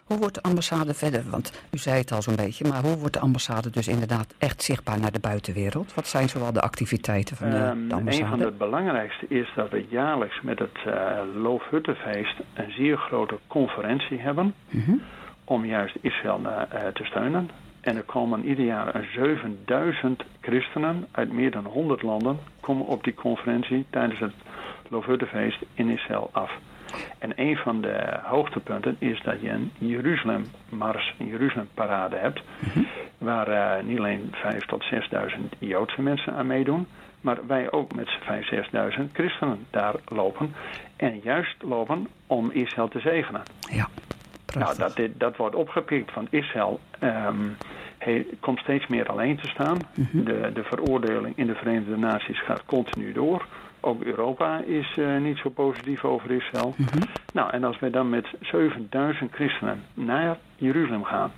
Hoe 0.06 0.18
wordt 0.18 0.34
de 0.36 0.42
ambassade 0.42 0.94
verder? 0.94 1.24
Want 1.30 1.52
u 1.72 1.78
zei 1.78 1.98
het 1.98 2.12
al 2.12 2.22
zo'n 2.22 2.36
beetje, 2.36 2.68
maar 2.68 2.82
hoe 2.84 2.98
wordt 2.98 3.14
de 3.14 3.20
ambassade 3.20 3.70
dus 3.70 3.88
inderdaad 3.88 4.34
echt 4.38 4.64
zichtbaar 4.64 5.00
naar 5.00 5.12
de 5.12 5.20
buitenwereld? 5.20 5.94
Wat 5.94 6.08
zijn 6.08 6.30
zoal 6.30 6.54
de 6.54 6.62
activiteiten 6.62 7.36
van 7.38 7.50
de, 7.50 7.56
Ehm, 7.58 7.64
de 7.76 7.82
een 7.84 7.90
van 7.90 7.98
ambassade? 7.98 8.38
de 8.44 8.52
belangrijkste 8.52 9.26
is 9.28 9.52
dat 9.56 9.70
we 9.70 9.86
jaarlijks 9.90 10.42
met 10.42 10.60
het 10.60 10.78
uh, 10.88 10.94
Loofhuttenfeest 11.36 12.36
een 12.54 12.72
zeer 12.72 12.98
grote 12.98 13.38
conferentie 13.48 14.20
hebben 14.20 14.54
Mhm. 14.70 14.94
om 15.44 15.66
juist 15.66 15.96
Israël 16.02 16.40
uh, 16.44 16.62
te 16.94 17.04
steunen. 17.04 17.50
En 17.82 17.96
er 17.96 18.04
komen 18.04 18.46
ieder 18.46 18.66
jaar 18.66 18.96
een 18.96 19.08
7000 19.14 20.24
christenen 20.42 21.08
uit 21.12 21.32
meer 21.32 21.52
dan 21.52 21.66
100 21.66 22.02
landen 22.02 22.40
komen 22.60 22.86
op 22.86 23.04
die 23.04 23.14
conferentie 23.14 23.86
tijdens 23.90 24.20
het 24.20 24.34
Loofhuttenfeest 24.90 25.62
in 25.74 25.90
Israël 25.90 26.30
af. 26.32 26.52
En 27.18 27.32
een 27.36 27.58
van 27.58 27.82
de 27.82 28.20
hoogtepunten 28.24 28.96
is 29.00 29.22
dat 29.22 29.42
je 29.42 29.50
een 29.50 29.72
Jeruzalem-mars, 29.78 31.16
een 31.20 31.28
Jeruzalem-parade 31.28 32.16
hebt. 32.16 32.42
Waar 33.18 33.50
uh, 33.50 33.84
niet 33.84 33.98
alleen 34.00 34.30
5 34.32 34.66
tot 34.66 34.86
6.000 34.94 35.40
Joodse 35.60 36.02
mensen 36.02 36.34
aan 36.34 36.48
meedoen. 36.48 36.88
Maar 37.22 37.38
wij 37.48 37.72
ook 37.72 37.96
met 37.96 38.10
5.000, 38.10 38.98
6.000 38.98 39.12
christenen 39.14 39.66
daar 39.70 39.96
lopen. 40.06 40.56
En 40.96 41.20
juist 41.24 41.56
lopen 41.64 42.08
om 42.28 42.52
Israël 42.52 42.88
te 42.88 43.00
zegenen. 43.00 43.42
Ja, 43.60 43.88
nou, 44.54 44.78
dat, 44.78 44.96
dit, 44.96 45.20
dat 45.20 45.38
wordt 45.38 45.56
opgepikt 45.56 46.12
van 46.12 46.28
Israël. 46.30 46.80
Um, 47.04 47.58
hij 47.98 48.26
komt 48.40 48.60
steeds 48.60 48.88
meer 48.88 49.10
alleen 49.10 49.38
te 49.38 49.48
staan. 49.48 49.78
de, 50.12 50.52
de 50.54 50.64
veroordeling 50.64 51.38
in 51.38 51.48
de 51.48 51.56
Verenigde 51.56 51.98
Naties 51.98 52.44
gaat 52.44 52.66
continu 52.66 53.12
door. 53.12 53.46
Ook 53.86 54.04
Europa 54.04 54.60
is 54.60 54.96
uh, 54.98 55.22
niet 55.22 55.38
zo 55.38 55.50
positief 55.50 56.04
over 56.04 56.32
Israël. 56.32 56.76
Nou, 57.34 57.52
en 57.52 57.64
als 57.64 57.80
wij 57.80 57.90
dan 57.90 58.10
met 58.10 58.28
7000 58.42 59.32
christenen 59.32 59.84
naar 59.94 60.38
Jeruzalem 60.56 61.04
gaan 61.04 61.32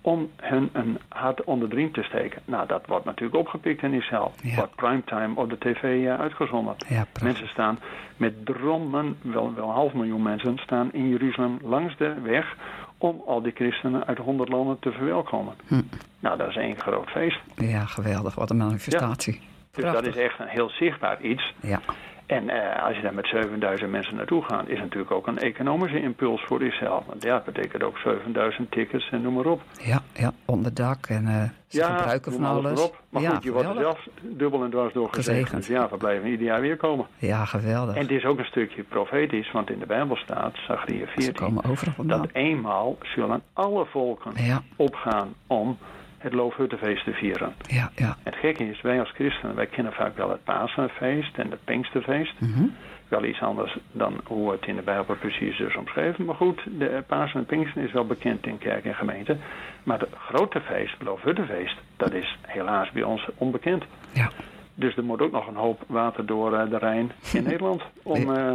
om 0.00 0.30
hun 0.36 0.70
een 0.72 0.98
hart 1.08 1.44
onder 1.44 1.68
de 1.68 1.74
riem 1.74 1.92
te 1.92 2.02
steken. 2.02 2.42
Nou, 2.44 2.66
dat 2.66 2.86
wordt 2.86 3.04
natuurlijk 3.04 3.38
opgepikt 3.38 3.82
in 3.82 3.92
Israël. 3.92 4.32
Ja. 4.42 4.54
Wordt 4.54 4.74
primetime 4.74 5.34
op 5.34 5.50
de 5.50 5.58
tv 5.58 5.82
uh, 5.82 6.18
uitgezonden. 6.18 6.74
Ja, 6.88 7.06
mensen 7.22 7.48
staan 7.48 7.78
met 8.16 8.46
drommen, 8.46 9.16
wel, 9.22 9.54
wel 9.54 9.68
een 9.68 9.74
half 9.74 9.92
miljoen 9.92 10.22
mensen, 10.22 10.58
staan 10.58 10.92
in 10.92 11.08
Jeruzalem 11.08 11.58
langs 11.62 11.96
de 11.96 12.14
weg 12.22 12.56
om 12.98 13.22
al 13.26 13.42
die 13.42 13.52
christenen 13.54 14.06
uit 14.06 14.18
honderd 14.18 14.48
landen 14.48 14.78
te 14.78 14.92
verwelkomen. 14.92 15.54
Hm. 15.66 15.80
Nou, 16.20 16.38
dat 16.38 16.48
is 16.48 16.56
één 16.56 16.76
groot 16.76 17.08
feest. 17.08 17.40
Ja, 17.56 17.84
geweldig. 17.84 18.34
Wat 18.34 18.50
een 18.50 18.56
manifestatie. 18.56 19.40
Ja. 19.40 19.51
Dus 19.72 19.92
dat 19.92 20.06
is 20.06 20.16
echt 20.16 20.38
een 20.38 20.46
heel 20.46 20.70
zichtbaar 20.70 21.20
iets. 21.20 21.54
Ja. 21.60 21.80
En 22.26 22.44
uh, 22.44 22.84
als 22.86 22.96
je 22.96 23.02
daar 23.02 23.14
met 23.14 23.26
7000 23.26 23.90
mensen 23.90 24.16
naartoe 24.16 24.42
gaat, 24.42 24.68
is 24.68 24.78
natuurlijk 24.78 25.10
ook 25.10 25.26
een 25.26 25.38
economische 25.38 26.02
impuls 26.02 26.44
voor 26.46 26.62
Israël. 26.62 27.04
Want 27.06 27.22
ja, 27.22 27.34
dat 27.34 27.44
betekent 27.44 27.82
ook 27.82 27.98
7000 27.98 28.70
tickets 28.70 29.10
en 29.10 29.22
noem 29.22 29.34
maar 29.34 29.46
op. 29.46 29.62
Ja, 29.82 30.02
ja 30.12 30.32
onderdak 30.44 31.06
en 31.06 31.24
uh, 31.24 31.42
ze 31.66 31.78
ja, 31.78 31.96
gebruiken 31.96 32.32
van 32.32 32.44
alles. 32.44 32.78
Erop. 32.78 33.02
Maar 33.08 33.22
ja, 33.22 33.30
goed, 33.30 33.42
je 33.42 33.52
wordt 33.52 33.68
er 33.68 33.74
zelf 33.74 34.08
dubbel 34.20 34.64
en 34.64 34.70
dwars 34.70 34.92
door 34.92 35.08
gezegend. 35.10 35.56
Dus 35.56 35.66
ja, 35.66 35.88
we 35.88 35.96
blijven 35.96 36.28
ieder 36.28 36.46
jaar 36.46 36.60
weer 36.60 36.76
komen. 36.76 37.06
Ja, 37.16 37.44
geweldig. 37.44 37.94
En 37.94 38.02
het 38.02 38.10
is 38.10 38.24
ook 38.24 38.38
een 38.38 38.44
stukje 38.44 38.82
profetisch, 38.82 39.50
want 39.52 39.70
in 39.70 39.78
de 39.78 39.86
Bijbel 39.86 40.16
staat, 40.16 40.54
Zachariah 40.66 41.08
14, 41.08 41.60
dat 42.02 42.28
eenmaal 42.32 42.96
zullen 43.02 43.42
alle 43.52 43.86
volken 43.86 44.32
ja. 44.44 44.62
opgaan 44.76 45.34
om 45.46 45.78
het 46.22 46.32
Loofhuttenfeest 46.32 47.04
te 47.04 47.12
vieren. 47.12 47.54
Ja, 47.66 47.90
ja. 47.94 48.16
Het 48.22 48.34
gekke 48.34 48.68
is, 48.68 48.80
wij 48.80 49.00
als 49.00 49.10
christenen, 49.10 49.54
wij 49.54 49.66
kennen 49.66 49.92
vaak 49.92 50.16
wel 50.16 50.30
het 50.30 50.44
Pasenfeest 50.44 51.38
en 51.38 51.50
het 51.50 51.64
Pinksterfeest. 51.64 52.40
Mm 52.40 52.52
-hmm. 52.52 52.74
Wel 53.08 53.24
iets 53.24 53.40
anders 53.40 53.78
dan 53.92 54.20
hoe 54.24 54.52
het 54.52 54.66
in 54.66 54.76
de 54.76 54.82
Bijbel 54.82 55.14
precies 55.14 55.58
is 55.58 55.76
omschreven. 55.76 56.24
Maar 56.24 56.34
goed, 56.34 56.60
de 56.78 57.04
Pasen 57.06 57.40
en 57.40 57.46
Pinkster 57.46 57.82
is 57.82 57.92
wel 57.92 58.06
bekend 58.06 58.46
in 58.46 58.58
kerk 58.58 58.84
en 58.84 58.94
gemeente. 58.94 59.36
Maar 59.82 60.00
het 60.00 60.08
grote 60.16 60.60
feest, 60.60 60.92
het 60.92 61.02
Loofhuttenfeest, 61.02 61.76
dat 61.96 62.12
is 62.12 62.38
helaas 62.46 62.90
bij 62.90 63.02
ons 63.02 63.28
onbekend. 63.34 63.84
Ja. 64.12 64.30
Dus 64.74 64.96
er 64.96 65.04
moet 65.04 65.20
ook 65.20 65.32
nog 65.32 65.46
een 65.46 65.56
hoop 65.56 65.84
water 65.86 66.26
door 66.26 66.52
uh, 66.52 66.70
de 66.70 66.78
Rijn 66.78 67.12
in 67.32 67.42
Nederland 67.42 67.82
om 68.02 68.30
uh, 68.30 68.52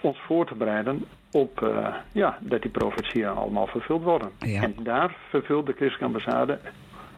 ons 0.00 0.18
voor 0.26 0.46
te 0.46 0.54
bereiden 0.54 1.04
op 1.32 1.60
uh, 1.60 1.94
ja, 2.12 2.38
dat 2.40 2.62
die 2.62 2.70
profetieën 2.70 3.28
allemaal 3.28 3.66
vervuld 3.66 4.02
worden. 4.02 4.30
Ja. 4.38 4.62
En 4.62 4.74
daar 4.82 5.16
vervult 5.28 5.66
de 5.66 5.72
christelijke 5.72 6.04
ambassade 6.04 6.58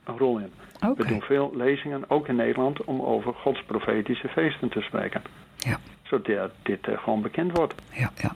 een 0.05 0.19
rol 0.19 0.39
in. 0.39 0.53
Okay. 0.77 0.95
We 0.95 1.07
doen 1.07 1.21
veel 1.21 1.53
lezingen, 1.57 2.11
ook 2.11 2.29
in 2.29 2.37
Nederland, 2.37 2.85
om 2.85 3.01
over 3.01 3.35
Gods 3.35 3.65
profetische 3.67 4.29
feesten 4.29 4.69
te 4.69 4.81
spreken. 4.81 5.23
Ja. 5.57 5.79
Zodat 6.03 6.51
dit 6.63 6.87
uh, 6.87 6.99
gewoon 6.99 7.23
bekend 7.23 7.57
wordt. 7.57 7.75
Ja, 7.93 8.11
ja. 8.23 8.35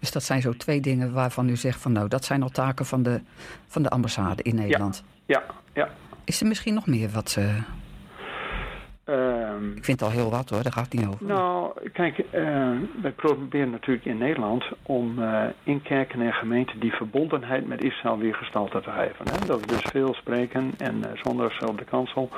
Dus 0.00 0.12
dat 0.12 0.22
zijn 0.22 0.40
zo 0.40 0.52
twee 0.52 0.80
dingen 0.80 1.12
waarvan 1.12 1.48
u 1.48 1.56
zegt 1.56 1.80
van 1.80 1.92
nou, 1.92 2.08
dat 2.08 2.24
zijn 2.24 2.42
al 2.42 2.48
taken 2.48 2.86
van 2.86 3.02
de, 3.02 3.20
van 3.66 3.82
de 3.82 3.88
ambassade 3.88 4.42
in 4.42 4.54
Nederland. 4.54 5.04
Ja, 5.26 5.42
ja. 5.74 5.82
ja. 5.82 5.90
Is 6.24 6.40
er 6.40 6.46
misschien 6.46 6.74
nog 6.74 6.86
meer 6.86 7.08
wat 7.08 7.30
ze... 7.30 7.58
Um, 9.10 9.76
ik 9.76 9.84
vind 9.84 10.00
het 10.00 10.08
al 10.08 10.14
heel 10.14 10.30
wat 10.30 10.50
hoor, 10.50 10.62
daar 10.62 10.72
gaat 10.72 10.84
het 10.84 10.92
niet 10.92 11.06
over. 11.06 11.26
Nou, 11.26 11.72
kijk, 11.92 12.18
uh, 12.18 12.70
wij 13.02 13.10
proberen 13.10 13.70
natuurlijk 13.70 14.06
in 14.06 14.18
Nederland 14.18 14.64
om 14.82 15.18
uh, 15.18 15.42
in 15.62 15.82
kerken 15.82 16.20
en 16.20 16.32
gemeenten 16.32 16.80
die 16.80 16.92
verbondenheid 16.92 17.66
met 17.66 17.82
Israël 17.84 18.18
weer 18.18 18.34
gestalte 18.34 18.80
te 18.80 18.90
geven. 18.90 19.24
Hè? 19.30 19.46
Dat 19.46 19.60
we 19.60 19.66
dus 19.66 19.84
veel 19.90 20.14
spreken 20.14 20.74
en 20.78 20.96
uh, 20.96 21.04
zondags 21.22 21.58
op 21.58 21.78
de 21.78 21.84
kansel, 21.84 22.30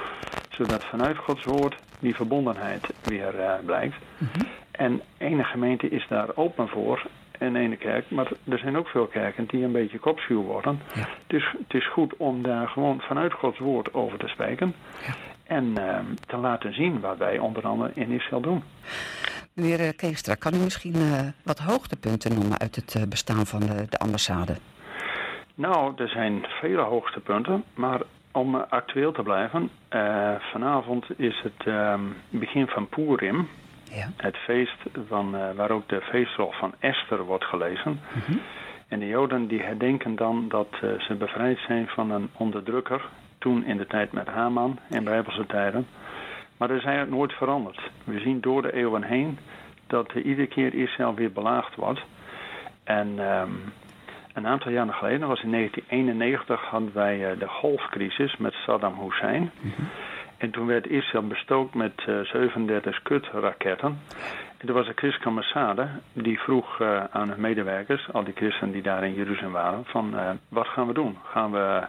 zodat 0.48 0.84
vanuit 0.84 1.16
Gods 1.16 1.44
woord 1.44 1.76
die 1.98 2.14
verbondenheid 2.14 2.86
weer 3.02 3.60
blijkt. 3.64 3.96
Mm 4.18 4.28
-hmm. 4.32 4.46
En 4.70 5.00
ene 5.18 5.44
gemeente 5.44 5.88
is 5.88 6.06
daar 6.08 6.28
open 6.34 6.68
voor 6.68 7.06
en 7.38 7.56
ene 7.56 7.76
kerk, 7.76 8.10
maar 8.10 8.28
er 8.48 8.58
zijn 8.58 8.76
ook 8.76 8.88
veel 8.88 9.06
kerken 9.06 9.46
die 9.46 9.64
een 9.64 9.72
beetje 9.72 9.98
kopschuw 9.98 10.42
worden. 10.42 10.80
Ja. 10.94 11.08
Dus 11.26 11.54
het 11.58 11.74
is 11.74 11.88
goed 11.88 12.16
om 12.16 12.42
daar 12.42 12.68
gewoon 12.68 13.00
vanuit 13.00 13.32
Gods 13.32 13.58
woord 13.58 13.94
over 13.94 14.18
te 14.18 14.28
spreken. 14.28 14.74
Ja. 15.06 15.14
En 15.50 15.64
uh, 15.78 15.98
te 16.26 16.36
laten 16.36 16.74
zien 16.74 17.00
wat 17.00 17.18
wij 17.18 17.38
onder 17.38 17.66
andere 17.66 17.90
in 17.94 18.10
Israël 18.10 18.40
doen. 18.40 18.62
Meneer 19.52 19.80
uh, 19.80 19.88
Keestra, 19.96 20.34
kan 20.34 20.54
u 20.54 20.56
misschien 20.56 20.96
uh, 20.96 21.20
wat 21.44 21.58
hoogtepunten 21.58 22.34
noemen 22.34 22.58
uit 22.58 22.76
het 22.76 22.94
uh, 22.94 23.02
bestaan 23.02 23.46
van 23.46 23.60
de, 23.60 23.86
de, 23.88 23.98
ambassade? 23.98 24.56
Nou, 25.54 25.92
er 25.96 26.08
zijn 26.08 26.46
vele 26.60 26.82
hoogtepunten, 26.82 27.64
maar 27.74 28.00
om 28.32 28.54
actueel 28.54 29.12
te 29.12 29.22
blijven, 29.22 29.70
vanavond 30.52 31.06
is 31.16 31.40
het 31.42 31.66
ehm, 31.66 32.00
begin 32.30 32.66
van 32.66 32.88
Purim. 32.88 33.48
Ja. 33.92 34.08
Het 34.16 34.36
feest 34.36 34.78
van, 35.08 35.54
waar 35.56 35.70
ook 35.70 35.88
de 35.88 36.00
feestrol 36.00 36.52
van 36.52 36.74
Esther 36.78 37.22
wordt 37.22 37.44
gelezen. 37.44 37.90
Mm 37.90 38.22
-hmm. 38.26 38.40
En 38.88 38.98
de 38.98 39.06
Joden 39.06 39.46
die 39.46 39.62
herdenken 39.62 40.16
dan 40.16 40.48
dat 40.48 40.68
ze 40.80 41.14
bevrijd 41.18 41.58
zijn 41.58 41.86
van 41.86 42.10
een 42.10 42.30
onderdrukker 42.32 43.02
toen 43.40 43.64
in 43.64 43.76
de 43.76 43.86
tijd 43.86 44.12
met 44.12 44.26
Haman 44.26 44.78
in 44.90 45.04
bijbelse 45.04 45.46
tijden. 45.46 45.86
Maar 46.56 46.68
daar 46.68 46.80
zijn 46.80 46.98
het 46.98 47.10
nooit 47.10 47.32
veranderd. 47.32 47.90
We 48.04 48.20
zien 48.20 48.40
door 48.40 48.62
de 48.62 48.72
eeuwen 48.72 49.02
heen 49.02 49.38
dat 49.86 50.12
iedere 50.12 50.46
keer 50.46 50.74
Israël 50.74 51.14
weer 51.14 51.32
belaagd 51.32 51.74
wordt. 51.74 52.00
En 52.84 53.18
um, 53.18 53.72
een 54.32 54.46
aantal 54.46 54.70
jaren 54.70 54.94
geleden, 54.94 55.20
dat 55.20 55.28
was 55.28 55.42
in 55.42 55.50
1991, 55.50 56.60
hadden 56.60 56.90
wij 56.92 57.32
uh, 57.32 57.38
de 57.38 57.48
golfcrisis 57.48 58.36
met 58.36 58.52
Saddam 58.52 59.00
Hussein. 59.00 59.42
Mm 59.42 59.72
-hmm. 59.76 59.88
En 60.36 60.50
toen 60.50 60.66
werd 60.66 60.86
Israël 60.86 61.26
bestookt 61.26 61.74
met 61.74 62.04
uh, 62.08 62.20
37 62.20 62.94
Scud-raketten. 62.94 63.98
En 64.56 64.68
er 64.68 64.74
was 64.74 64.86
een 64.86 64.96
christelijke 64.96 65.28
ambassade 65.28 65.88
die 66.12 66.40
vroeg 66.40 66.82
aan 67.10 67.28
hun 67.28 67.40
medewerkers, 67.40 68.12
al 68.12 68.24
die 68.24 68.34
christenen 68.34 68.72
die 68.72 68.82
daar 68.82 69.04
in 69.04 69.14
Jeruzalem 69.14 69.52
waren, 69.52 69.84
van 69.84 70.14
wat 70.48 70.66
gaan 70.66 70.86
we 70.86 70.92
doen? 70.92 71.18
Gaan 71.24 71.50
we 71.52 71.86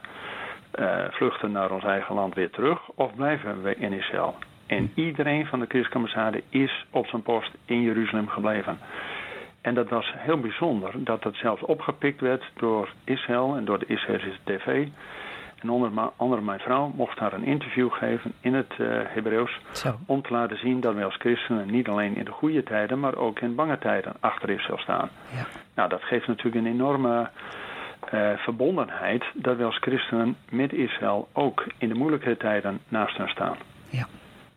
uh, 0.79 1.03
vluchten 1.09 1.51
naar 1.51 1.71
ons 1.71 1.83
eigen 1.83 2.15
land 2.15 2.35
weer 2.35 2.49
terug 2.49 2.89
of 2.95 3.15
blijven 3.15 3.61
we 3.61 3.75
in 3.75 3.93
Israël? 3.93 4.35
En 4.65 4.91
iedereen 4.95 5.45
van 5.45 5.59
de 5.59 5.65
christelijke 5.65 5.97
ambassade 5.97 6.43
is 6.49 6.85
op 6.89 7.07
zijn 7.07 7.21
post 7.21 7.51
in 7.65 7.81
Jeruzalem 7.81 8.27
gebleven. 8.27 8.79
En 9.61 9.73
dat 9.73 9.89
was 9.89 10.13
heel 10.17 10.39
bijzonder 10.39 11.03
dat 11.03 11.21
dat 11.21 11.35
zelfs 11.35 11.61
opgepikt 11.61 12.21
werd 12.21 12.43
door 12.55 12.93
Israël 13.03 13.55
en 13.55 13.65
door 13.65 13.79
de 13.79 13.85
Israëlische 13.85 14.39
tv. 14.43 14.87
En 15.59 15.69
onder 15.69 16.11
andere 16.15 16.41
mijn 16.41 16.59
vrouw 16.59 16.91
mocht 16.95 17.19
haar 17.19 17.33
een 17.33 17.43
interview 17.43 17.91
geven 17.91 18.33
in 18.39 18.53
het 18.53 18.73
uh, 18.77 18.87
Hebreeuws. 19.03 19.59
Zo. 19.71 19.99
Om 20.05 20.21
te 20.21 20.33
laten 20.33 20.57
zien 20.57 20.79
dat 20.79 20.93
wij 20.93 21.05
als 21.05 21.15
christenen 21.15 21.71
niet 21.71 21.87
alleen 21.87 22.15
in 22.15 22.25
de 22.25 22.31
goede 22.31 22.63
tijden, 22.63 22.99
maar 22.99 23.15
ook 23.15 23.39
in 23.39 23.55
bange 23.55 23.77
tijden 23.77 24.13
achter 24.19 24.49
Israël 24.49 24.79
staan. 24.79 25.09
Ja. 25.33 25.45
Nou, 25.75 25.89
dat 25.89 26.03
geeft 26.03 26.27
natuurlijk 26.27 26.65
een 26.65 26.71
enorme 26.71 27.29
uh, 28.13 28.38
verbondenheid 28.38 29.24
dat 29.34 29.58
wij 29.58 29.65
als 29.65 29.77
christenen 29.77 30.38
met 30.50 30.74
Israël 30.74 31.27
ook 31.34 31.65
in 31.77 31.89
de 31.89 31.96
moeilijke 31.96 32.38
tijden 32.38 32.80
naast 32.88 33.18
hen 33.18 33.30
staan. 33.30 33.58
Ja. 33.89 34.08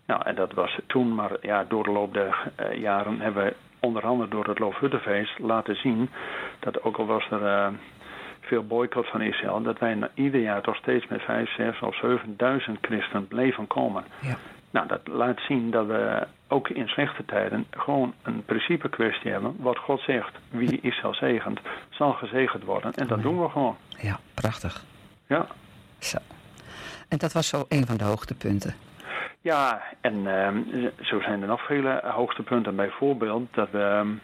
Nou, 0.07 0.23
en 0.25 0.35
dat 0.35 0.53
was 0.53 0.79
toen, 0.87 1.15
maar 1.15 1.31
ja, 1.41 1.65
door 1.69 1.85
de 1.85 1.91
loop 1.91 2.13
der 2.13 2.53
uh, 2.61 2.81
jaren 2.81 3.21
hebben 3.21 3.45
we 3.45 3.55
onder 3.81 4.03
andere 4.03 4.31
door 4.31 4.47
het 4.47 4.59
Loofhuttenfeest 4.59 5.39
laten 5.39 5.77
zien 5.77 6.11
dat 6.59 6.83
ook 6.83 6.97
al 6.97 7.07
was 7.07 7.31
er 7.31 7.43
uh, 7.43 7.69
veel 8.41 8.67
boycott 8.67 9.09
van 9.09 9.21
Israël, 9.21 9.63
dat 9.63 9.79
wij 9.79 9.99
ieder 10.15 10.41
jaar 10.41 10.63
toch 10.63 10.77
steeds 10.77 11.07
met 11.07 11.23
5, 11.23 11.55
6 11.55 11.81
of 11.81 11.97
7000 11.97 12.79
christenen 12.81 13.29
bleven 13.29 13.67
komen. 13.67 14.05
Ja. 14.21 14.37
Nou, 14.75 14.87
dat 14.87 15.00
laat 15.04 15.40
zien 15.40 15.71
dat 15.71 15.87
we 15.87 16.26
ook 16.49 16.69
in 16.69 16.88
slechte 16.88 17.25
tijden 17.25 17.66
gewoon 17.71 18.14
een 18.23 18.45
principe 18.45 18.88
kwestie 18.88 19.31
hebben. 19.31 19.57
Wat 19.59 19.78
God 19.78 20.00
zegt, 20.00 20.33
wie 20.50 20.81
Israël 20.81 21.14
zegent, 21.14 21.61
zal 21.90 22.12
gezegend 22.12 22.64
worden. 22.64 22.93
En 22.93 23.07
dat 23.07 23.23
doen 23.23 23.43
we 23.43 23.49
gewoon. 23.49 23.76
Ja, 24.00 24.19
prachtig. 24.35 24.85
Ja. 25.26 25.47
Zo. 25.99 26.19
En 27.09 27.19
dat 27.19 27.33
was 27.33 27.49
zo 27.49 27.64
een 27.69 27.87
van 27.87 27.97
de 27.97 28.04
hoogtepunten. 28.04 28.75
Ja, 29.40 29.83
en 30.00 30.26
um, 30.26 30.90
zo 31.00 31.21
zijn 31.21 31.43
er 31.43 31.49
nog 31.49 31.66
vele 31.66 32.00
hoogtepunten. 32.04 32.76
Bijvoorbeeld 32.76 33.54
dat 33.54 33.71
we 33.71 34.16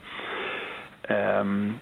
um, 1.10 1.78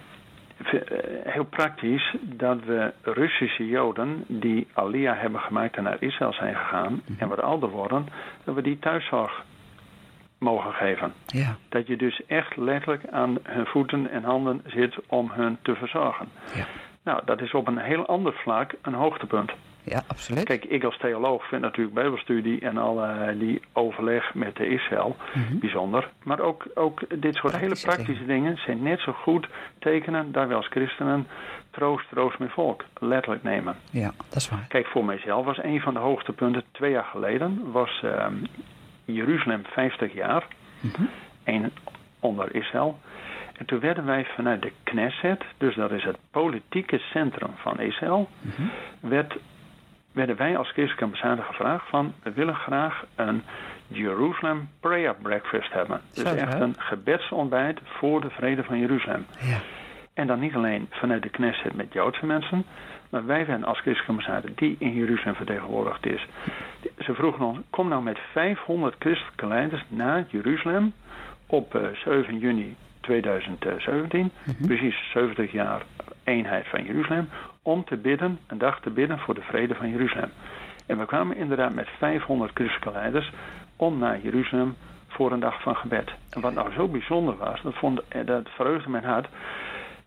heel 1.23 1.45
praktisch 1.45 2.15
dat 2.21 2.63
we 2.65 2.93
Russische 3.01 3.67
Joden 3.67 4.23
die 4.27 4.67
Aliyah 4.73 5.19
hebben 5.19 5.39
gemaakt 5.39 5.77
en 5.77 5.83
naar 5.83 5.97
Israël 5.99 6.33
zijn 6.33 6.55
gegaan 6.55 7.01
-hmm. 7.05 7.15
en 7.17 7.27
wat 7.27 7.41
ouder 7.41 7.69
worden, 7.69 8.07
dat 8.43 8.55
we 8.55 8.61
die 8.61 8.79
thuiszorg 8.79 9.43
mogen 10.37 10.73
geven. 10.73 11.13
Ja. 11.25 11.55
Dat 11.69 11.87
je 11.87 11.97
dus 11.97 12.25
echt 12.25 12.57
letterlijk 12.57 13.07
aan 13.11 13.37
hun 13.43 13.65
voeten 13.65 14.11
en 14.11 14.23
handen 14.23 14.61
zit 14.65 14.95
om 15.07 15.31
hun 15.31 15.57
te 15.61 15.75
verzorgen. 15.75 16.27
Ja. 16.55 16.65
Nou, 17.03 17.21
dat 17.25 17.41
is 17.41 17.53
op 17.53 17.67
een 17.67 17.77
heel 17.77 18.05
ander 18.05 18.33
vlak 18.33 18.73
een 18.81 18.93
hoogtepunt. 18.93 19.51
Ja, 19.83 20.03
absoluut. 20.07 20.43
Kijk, 20.43 20.65
ik 20.65 20.83
als 20.83 20.97
theoloog 20.97 21.47
vind 21.47 21.61
natuurlijk 21.61 21.95
bijbelstudie 21.95 22.59
en 22.61 22.77
al 22.77 23.03
eh, 23.05 23.39
die 23.39 23.61
overleg 23.73 24.33
met 24.33 24.55
de 24.55 24.67
Israël 24.67 25.15
Mhm. 25.33 25.57
bijzonder. 25.59 26.09
Maar 26.23 26.39
ook, 26.39 26.65
ook 26.73 26.99
dit 26.99 27.35
soort 27.35 27.53
Praktische 27.53 27.87
hele 27.87 27.95
praktische 27.95 28.25
dingen. 28.25 28.57
zijn 28.57 28.83
net 28.83 28.99
zo 28.99 29.11
goed 29.11 29.47
tekenen 29.79 30.31
dat 30.31 30.47
we 30.47 30.53
als 30.53 30.67
christenen 30.67 31.27
troost, 31.71 32.09
troost 32.09 32.39
met 32.39 32.51
volk 32.51 32.83
letterlijk 32.99 33.43
nemen. 33.43 33.75
Ja, 33.91 34.11
dat 34.29 34.35
is 34.35 34.49
waar. 34.49 34.65
Kijk, 34.67 34.85
voor 34.87 35.05
mijzelf 35.05 35.45
was 35.45 35.57
een 35.63 35.81
van 35.81 35.93
de 35.93 35.99
hoogtepunten 35.99 36.63
twee 36.71 36.91
jaar 36.91 37.07
geleden 37.11 37.71
was 37.71 38.01
ehm, 38.03 38.33
Jeruzalem 39.05 39.61
50 39.65 40.13
jaar, 40.13 40.47
een 41.43 41.71
onder 42.19 42.55
Israël. 42.55 42.99
En 43.57 43.65
toen 43.65 43.79
werden 43.79 44.05
wij 44.05 44.25
vanuit 44.35 44.61
de 44.61 44.71
Knesset, 44.83 45.43
dus 45.57 45.75
dat 45.75 45.91
is 45.91 46.03
het 46.03 46.17
politieke 46.31 46.97
centrum 46.97 47.49
van 47.55 47.79
Israël, 47.79 48.29
Mhm. 48.41 48.61
werd, 48.99 49.35
werden 50.11 50.35
wij 50.37 50.57
als 50.57 50.67
christelijke 50.71 51.03
ambassade 51.03 51.41
gevraagd 51.41 51.89
van 51.89 52.13
we 52.23 52.31
willen 52.31 52.55
graag 52.55 53.05
een 53.15 53.43
Jerusalem 53.87 54.69
prayer 54.79 55.15
breakfast 55.21 55.73
hebben. 55.73 56.01
Dus 56.13 56.23
Zo, 56.29 56.35
echt 56.35 56.53
hè? 56.53 56.59
een 56.59 56.75
gebedsontbijt 56.77 57.79
voor 57.83 58.21
de 58.21 58.29
vrede 58.29 58.63
van 58.63 58.79
Jeruzalem. 58.79 59.25
Ja. 59.39 59.57
En 60.13 60.27
dan 60.27 60.39
niet 60.39 60.55
alleen 60.55 60.87
vanuit 60.89 61.23
de 61.23 61.29
Knesset 61.29 61.73
met 61.75 61.93
Joodse 61.93 62.25
mensen, 62.25 62.65
maar 63.09 63.25
wij 63.25 63.45
zijn 63.45 63.65
als 63.65 63.79
christelijke 63.79 64.09
ambassade 64.11 64.51
die 64.55 64.75
in 64.79 64.93
Jeruzalem 64.93 65.35
vertegenwoordigd 65.35 66.05
is. 66.05 66.27
Ze 66.97 67.13
vroegen 67.13 67.45
ons, 67.45 67.57
kom 67.69 67.87
nou 67.87 68.03
met 68.03 68.19
500 68.31 68.95
christelijke 68.99 69.47
leiders 69.47 69.83
naar 69.87 70.25
Jeruzalem 70.27 70.93
op 71.45 71.75
eh, 71.75 71.81
7 72.05 72.37
juni 72.37 72.75
2017, 73.01 74.31
Mhm. 74.43 74.65
precies 74.67 75.09
70 75.13 75.51
jaar 75.51 75.81
eenheid 76.23 76.67
van 76.67 76.83
Jeruzalem, 76.83 77.29
om 77.69 77.83
te 77.83 77.97
bidden, 77.97 78.39
een 78.47 78.57
dag 78.57 78.79
te 78.81 78.89
bidden 78.89 79.19
voor 79.19 79.33
de 79.33 79.41
vrede 79.41 79.75
van 79.75 79.89
Jeruzalem. 79.89 80.31
En 80.85 80.97
we 80.99 81.05
kwamen 81.05 81.37
inderdaad 81.37 81.73
met 81.73 81.87
500 81.97 82.51
christelijke 82.53 82.91
leiders 82.91 83.31
om 83.75 83.97
naar 83.97 84.19
Jeruzalem 84.19 84.75
voor 85.07 85.31
een 85.31 85.39
dag 85.39 85.61
van 85.61 85.75
gebed. 85.75 86.11
En 86.29 86.41
wat 86.41 86.53
nou 86.53 86.71
zo 86.71 86.87
bijzonder 86.87 87.37
was, 87.37 87.61
dat, 87.61 87.73
vond, 87.73 88.01
eh, 88.07 88.25
dat 88.25 88.49
verheugde 88.49 88.89
mijn 88.89 89.03
hart. 89.03 89.27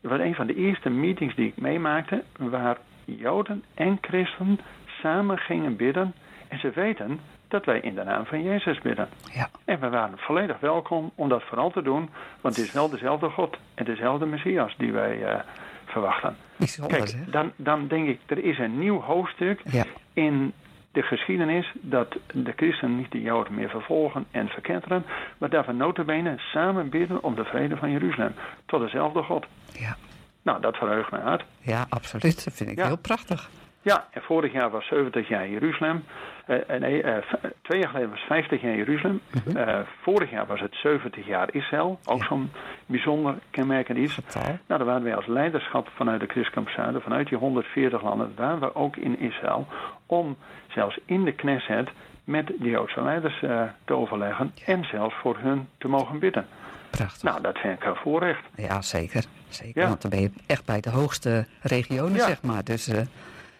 Het 0.00 0.10
was 0.10 0.20
een 0.20 0.34
van 0.34 0.46
de 0.46 0.54
eerste 0.54 0.90
meetings 0.90 1.34
die 1.34 1.46
ik 1.46 1.56
meemaakte, 1.56 2.22
waar 2.36 2.76
Joden 3.04 3.64
en 3.74 3.98
christen 4.00 4.60
samen 5.00 5.38
gingen 5.38 5.76
bidden. 5.76 6.14
En 6.48 6.58
ze 6.58 6.70
weten 6.70 7.20
dat 7.48 7.64
wij 7.64 7.80
in 7.80 7.94
de 7.94 8.04
naam 8.04 8.26
van 8.26 8.42
Jezus 8.42 8.80
bidden. 8.80 9.08
Ja. 9.32 9.48
En 9.64 9.80
we 9.80 9.88
waren 9.88 10.18
volledig 10.18 10.60
welkom 10.60 11.10
om 11.14 11.28
dat 11.28 11.42
vooral 11.42 11.70
te 11.70 11.82
doen, 11.82 12.10
want 12.40 12.56
het 12.56 12.64
is 12.64 12.72
wel 12.72 12.88
dezelfde 12.90 13.28
God 13.28 13.56
en 13.74 13.84
dezelfde 13.84 14.26
Messias 14.26 14.74
die 14.76 14.92
wij 14.92 15.24
eh, 15.24 15.40
verwachten. 15.86 16.36
Bijzonder, 16.56 16.96
Kijk, 16.98 17.32
dan, 17.32 17.52
dan 17.56 17.86
denk 17.88 18.08
ik, 18.08 18.20
er 18.26 18.44
is 18.44 18.58
een 18.58 18.78
nieuw 18.78 19.00
hoofdstuk 19.00 19.60
Ja. 19.70 19.84
in 20.12 20.52
de 20.92 21.02
geschiedenis 21.02 21.72
dat 21.80 22.16
de 22.32 22.52
christenen 22.56 22.96
niet 22.96 23.10
de 23.10 23.20
Joden 23.20 23.54
meer 23.54 23.68
vervolgen 23.68 24.24
en 24.30 24.48
verketteren, 24.48 25.04
maar 25.38 25.50
dat 25.50 25.66
we 25.66 25.72
notabene 25.72 26.34
samen 26.38 26.88
bidden 26.88 27.22
om 27.22 27.34
de 27.34 27.44
vrede 27.44 27.76
van 27.76 27.90
Jeruzalem 27.90 28.34
tot 28.66 28.80
dezelfde 28.80 29.22
God. 29.22 29.46
Ja. 29.72 29.96
Nou, 30.42 30.60
dat 30.60 30.76
verheugt 30.76 31.10
mij 31.10 31.20
hard. 31.20 31.44
ja, 31.60 31.86
absoluut. 31.88 32.44
Dat 32.44 32.54
vind 32.54 32.70
ik 32.70 32.76
Ja. 32.78 32.86
heel 32.86 32.98
prachtig. 32.98 33.50
Ja, 33.82 34.06
en 34.10 34.22
vorig 34.22 34.52
jaar 34.52 34.70
was 34.70 34.86
70 34.86 35.28
jaar 35.28 35.48
Jeruzalem. 35.48 36.04
Eh, 36.46 36.56
eh, 36.70 36.80
nee, 36.80 37.02
eh, 37.02 37.16
twee 37.62 37.80
jaar 37.80 37.88
geleden 37.88 38.10
was 38.10 38.20
50 38.20 38.60
jaar 38.62 38.76
Jeruzalem. 38.76 39.20
Eh, 39.56 39.78
vorig 40.02 40.30
jaar 40.30 40.46
was 40.46 40.60
het 40.60 40.74
70 40.74 41.26
jaar 41.26 41.48
Israël. 41.54 41.98
Ook 42.04 42.20
Ja. 42.20 42.26
zo'n 42.26 42.50
bijzonder 42.86 43.34
kenmerkend 43.50 43.98
iets. 43.98 44.18
Nou, 44.34 44.56
dan 44.66 44.84
waren 44.86 45.02
wij 45.02 45.16
als 45.16 45.26
leiderschap 45.26 45.88
vanuit 45.94 46.20
de 46.20 46.26
Christelijke 46.26 46.58
ambassade, 46.58 47.00
vanuit 47.00 47.28
die 47.28 47.38
140 47.38 48.02
landen, 48.02 48.32
waren 48.36 48.60
we 48.60 48.74
ook 48.74 48.96
in 48.96 49.18
Israël 49.18 49.66
om 50.06 50.36
zelfs 50.68 50.98
in 51.04 51.24
de 51.24 51.32
Knesset 51.32 51.88
met 52.24 52.46
de 52.46 52.68
Joodse 52.70 53.02
leiders 53.02 53.38
te 53.84 53.94
overleggen 53.94 54.52
en 54.66 54.84
zelfs 54.84 55.14
voor 55.14 55.36
hun 55.38 55.68
te 55.78 55.88
mogen 55.88 56.18
bidden. 56.18 56.46
Prachtig. 56.90 57.22
Nou, 57.22 57.40
dat 57.42 57.58
vind 57.58 57.74
ik 57.80 57.84
een 57.84 57.96
voorrecht. 57.96 58.42
Ja, 58.56 58.82
zeker. 58.82 59.24
Zeker. 59.48 59.82
Ja. 59.82 59.88
Want 59.88 60.02
dan 60.02 60.10
ben 60.10 60.20
je 60.20 60.30
echt 60.46 60.64
bij 60.64 60.80
de 60.80 60.90
hoogste 60.90 61.46
regionen, 61.62 62.14
Ja. 62.14 62.26
zeg 62.26 62.42
maar. 62.42 62.64
Dus 62.64 62.90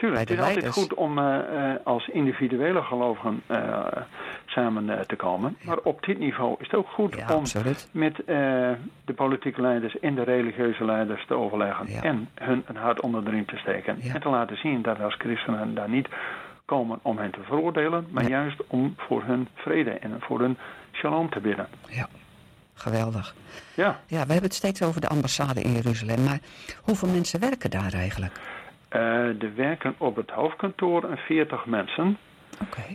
Tuurlijk, 0.03 0.29
het 0.29 0.39
is 0.39 0.45
altijd 0.45 0.69
goed 0.69 0.95
om 0.95 1.19
eh, 1.19 1.71
eh, 1.71 1.77
als 1.85 2.09
individuele 2.09 2.83
gelovigen 2.83 3.43
eh, 3.47 3.87
samen 4.47 5.07
te 5.07 5.17
komen. 5.17 5.57
Maar 5.63 5.79
op 5.79 6.05
dit 6.05 6.19
niveau 6.19 6.55
is 6.59 6.67
het 6.67 6.75
ook 6.75 6.89
goed 6.89 7.15
ja, 7.15 7.35
om 7.35 7.41
absoluut. 7.41 7.89
met 7.93 8.17
de 9.05 9.15
politieke 9.15 9.61
leiders 9.61 9.99
en 9.99 10.15
de 10.15 10.23
religieuze 10.23 10.85
leiders 10.85 11.27
te 11.27 11.35
overleggen. 11.35 11.87
Ja. 11.89 12.03
En 12.03 12.29
hun 12.35 12.65
een 12.67 12.77
hart 12.77 13.01
onder 13.01 13.25
de 13.25 13.31
riem 13.31 13.47
te 13.47 13.57
steken. 13.57 13.97
Ja. 14.01 14.15
En 14.15 14.21
te 14.21 14.29
laten 14.29 14.57
zien 14.57 14.83
dat 14.83 14.97
we 14.97 15.03
als 15.03 15.15
christenen 15.15 15.75
daar 15.75 15.89
niet 15.89 16.09
komen 16.65 16.99
om 17.03 17.19
hen 17.19 17.31
te 17.31 17.43
veroordelen. 17.43 18.07
Maar 18.11 18.23
Nee. 18.23 18.33
juist 18.33 18.67
om 18.67 18.95
voor 18.97 19.23
hun 19.25 19.49
vrede 19.55 19.91
en 19.91 20.17
voor 20.21 20.41
hun 20.41 20.59
shalom 20.93 21.31
te 21.31 21.41
bidden. 21.41 21.67
Ja. 21.89 22.09
Geweldig. 22.75 23.35
Ja, 23.75 24.01
Ja, 24.07 24.27
we 24.27 24.33
hebben 24.33 24.43
het 24.43 24.55
steeds 24.55 24.83
over 24.83 25.01
de 25.01 25.09
ambassade 25.09 25.63
in 25.63 25.73
Jeruzalem. 25.73 26.25
Maar 26.25 26.39
hoeveel 26.83 27.09
mensen 27.09 27.41
werken 27.41 27.71
daar 27.71 27.93
eigenlijk? 27.93 28.41
Eh, 28.93 29.43
er 29.43 29.55
werken 29.55 29.95
op 29.99 30.17
het 30.17 30.31
hoofdkantoor 30.31 31.05
een 31.05 31.17
40 31.17 31.67
mensen. 31.67 32.17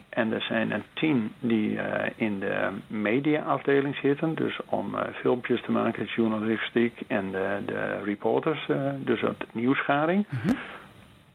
En 0.09 0.33
er 0.33 0.41
zijn 0.41 0.71
een 0.71 0.83
team 0.93 1.31
die 1.39 1.79
eh, 1.79 2.11
in 2.15 2.39
de 2.39 2.69
mediaafdeling 2.87 3.95
zitten, 3.95 4.35
dus 4.35 4.59
om 4.65 4.95
eh, 4.95 5.13
filmpjes 5.13 5.61
te 5.61 5.71
maken, 5.71 6.05
journalistiek 6.05 6.99
en 7.07 7.31
de, 7.31 7.57
de 7.65 8.01
reporters, 8.03 8.67
dus 8.97 9.21
het 9.21 9.45
nieuwsgaring. 9.51 10.25
Mhm. 10.29 10.55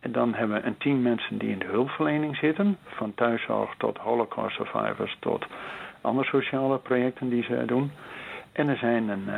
En 0.00 0.12
dan 0.12 0.34
hebben 0.34 0.56
we 0.56 0.66
een 0.66 0.78
team 0.78 1.02
mensen 1.02 1.38
die 1.38 1.50
in 1.50 1.58
de 1.58 1.66
hulpverlening 1.66 2.36
zitten, 2.36 2.76
van 2.84 3.14
thuiszorg 3.14 3.74
tot 3.78 3.98
Holocaust 3.98 4.56
survivors 4.56 5.16
tot 5.20 5.46
andere 6.00 6.26
sociale 6.26 6.78
projecten 6.78 7.28
die 7.28 7.42
ze 7.42 7.62
doen. 7.66 7.90
En 8.52 8.68
er 8.68 8.76
zijn 8.76 9.08
een 9.08 9.28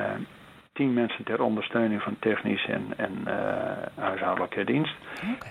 team 0.75 0.93
mensen 0.93 1.25
ter 1.25 1.43
ondersteuning 1.43 2.03
van 2.03 2.17
technisch 2.19 2.67
en, 2.67 2.85
en 2.97 3.13
eh, 3.25 4.05
huishoudelijke 4.05 4.65
dienst. 4.65 4.95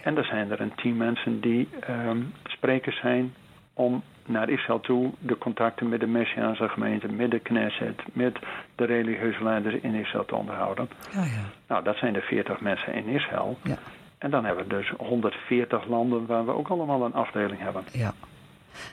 En 0.04 0.18
er 0.18 0.26
zijn 0.26 0.52
er 0.52 0.62
een 0.62 0.76
team 0.76 0.98
mensen 0.98 1.40
die 1.42 1.70
ehm, 1.80 2.22
sprekers 2.44 3.00
zijn 3.00 3.34
om 3.74 4.04
naar 4.26 4.50
Israël 4.50 4.80
toe 4.80 5.12
de 5.20 5.38
contacten 5.38 5.90
met 5.90 6.00
de 6.00 6.08
Messiaanse 6.08 6.70
gemeente, 6.70 7.08
met 7.08 7.32
de 7.32 7.40
Knesset, 7.40 8.02
met 8.14 8.40
de 8.76 8.86
religieuze 8.86 9.44
leiders 9.44 9.76
in 9.82 9.94
Israël 9.94 10.26
te 10.26 10.36
onderhouden. 10.36 10.90
Ja, 11.14 11.24
ja. 11.24 11.44
Nou, 11.68 11.84
dat 11.84 11.96
zijn 11.98 12.14
de 12.14 12.22
40 12.22 12.60
mensen 12.62 12.94
in 12.94 13.08
Israël. 13.08 13.58
Ja. 13.64 13.78
En 14.18 14.30
dan 14.32 14.46
hebben 14.46 14.64
we 14.68 14.76
dus 14.76 14.90
140 14.98 15.88
landen 15.88 16.26
waar 16.26 16.46
we 16.46 16.52
ook 16.52 16.68
allemaal 16.68 17.06
een 17.06 17.14
afdeling 17.14 17.60
hebben. 17.62 17.84
ja. 17.92 18.14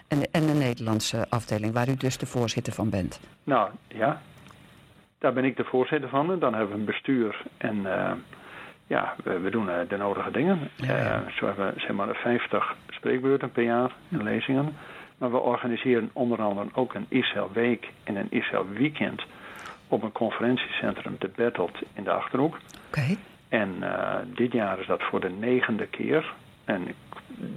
En, 0.09 0.19
de- 0.19 0.29
en 0.33 0.47
de 0.47 0.53
Nederlandse 0.53 1.27
afdeling, 1.29 1.73
waar 1.75 1.89
u 1.89 1.97
dus 1.97 2.19
de 2.19 2.27
voorzitter 2.27 2.73
van 2.73 2.91
bent. 2.91 3.21
Nou, 3.45 3.71
ja. 3.89 4.21
Daar 5.21 5.33
ben 5.33 5.45
ik 5.45 5.57
de 5.57 5.65
voorzitter 5.65 6.09
van. 6.09 6.33
En 6.33 6.39
dan 6.39 6.55
hebben 6.55 6.73
we 6.73 6.79
een 6.79 6.85
bestuur 6.85 7.43
en 7.57 7.95
eh, 7.95 8.13
ja, 8.87 9.15
we, 9.25 9.39
we 9.39 9.51
doen 9.51 9.71
eh, 9.71 9.89
de 9.89 9.97
nodige 9.97 10.31
dingen. 10.31 10.71
Ja, 10.77 10.97
ja. 10.97 11.23
Eh, 11.27 11.33
zo 11.33 11.47
hebben 11.47 11.75
we 11.75 11.81
zeg 11.81 11.93
maar 11.93 12.15
50 12.15 12.77
spreekbeurten 12.91 13.53
per 13.53 13.63
jaar 13.63 13.93
en 14.09 14.23
lezingen. 14.23 14.77
Maar 15.19 15.31
we 15.31 15.39
organiseren 15.39 16.11
onder 16.13 16.43
andere 16.43 16.69
ook 16.73 16.95
een 16.95 17.07
Israël 17.09 17.51
Week 17.53 17.89
en 18.05 18.17
een 18.17 18.31
Israël 18.31 18.67
Weekend 18.69 19.23
op 19.89 20.03
een 20.03 20.13
conferentiecentrum 20.13 21.17
de 21.19 21.31
Bettelt 21.35 21.79
in 21.93 22.05
de 22.05 22.11
Achterhoek. 22.11 22.57
Oké. 22.87 23.17
En 23.49 23.75
dit 24.35 24.53
jaar 24.53 24.81
is 24.81 24.87
dat 24.87 25.03
voor 25.03 25.21
de 25.21 25.31
negende 25.31 25.87
keer. 25.87 26.33
En 26.65 26.89
ik 26.89 26.97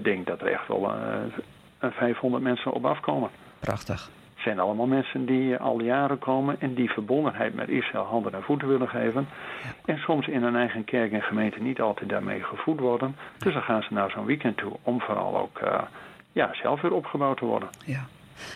denk 0.04 0.26
dat 0.28 0.42
er 0.42 0.48
echt 0.48 0.68
wel 0.68 0.94
eh, 0.94 1.40
een 1.80 1.92
500 1.92 2.44
mensen 2.44 2.72
op 2.72 2.86
afkomen. 2.86 3.30
Prachtig. 3.60 4.10
Het 4.44 4.52
zijn 4.52 4.66
allemaal 4.66 4.86
mensen 4.86 5.26
die 5.26 5.58
al 5.58 5.82
jaren 5.82 6.20
komen 6.20 6.62
en 6.62 6.74
die 6.74 6.90
verbondenheid 6.92 7.54
met 7.54 7.70
Israël 7.70 8.04
handen 8.04 8.34
en 8.34 8.44
voeten 8.44 8.68
willen 8.68 8.88
geven. 8.90 9.28
En 9.86 9.98
soms 9.98 10.28
in 10.28 10.44
hun 10.44 10.56
eigen 10.56 10.84
kerk 10.84 11.12
en 11.12 11.22
gemeente 11.22 11.60
niet 11.60 11.82
altijd 11.82 12.10
daarmee 12.10 12.44
gevoed 12.44 12.80
worden. 12.80 13.16
Dus 13.38 13.54
dan 13.54 13.62
gaan 13.62 13.82
ze 13.82 13.94
naar 13.94 14.10
zo'n 14.12 14.26
weekend 14.26 14.58
toe 14.58 14.78
om 14.82 15.02
vooral 15.02 15.38
ook 15.38 15.60
eh, 15.60 15.82
ja, 16.32 16.54
zelf 16.54 16.82
weer 16.82 16.94
opgebouwd 16.94 17.38
te 17.38 17.46
worden. 17.46 17.70
Ja. 17.86 18.06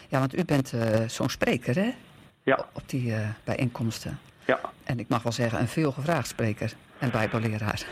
Ja, 0.07 0.19
want 0.19 0.37
u 0.37 0.45
bent 0.45 0.73
eh, 0.73 1.07
zo'n 1.07 1.29
spreker, 1.29 1.75
hè? 1.75 1.89
Ja, 2.43 2.65
Op 2.73 2.89
die 2.89 3.13
eh, 3.13 3.29
bijeenkomsten. 3.45 4.19
ja. 4.45 4.59
En 4.83 4.99
ik 4.99 5.07
mag 5.09 5.23
wel 5.23 5.31
zeggen, 5.31 5.59
een 5.59 5.67
veelgevraagd 5.67 6.27
spreker 6.27 6.73
en 6.99 7.11
bijbelleraar. 7.11 7.85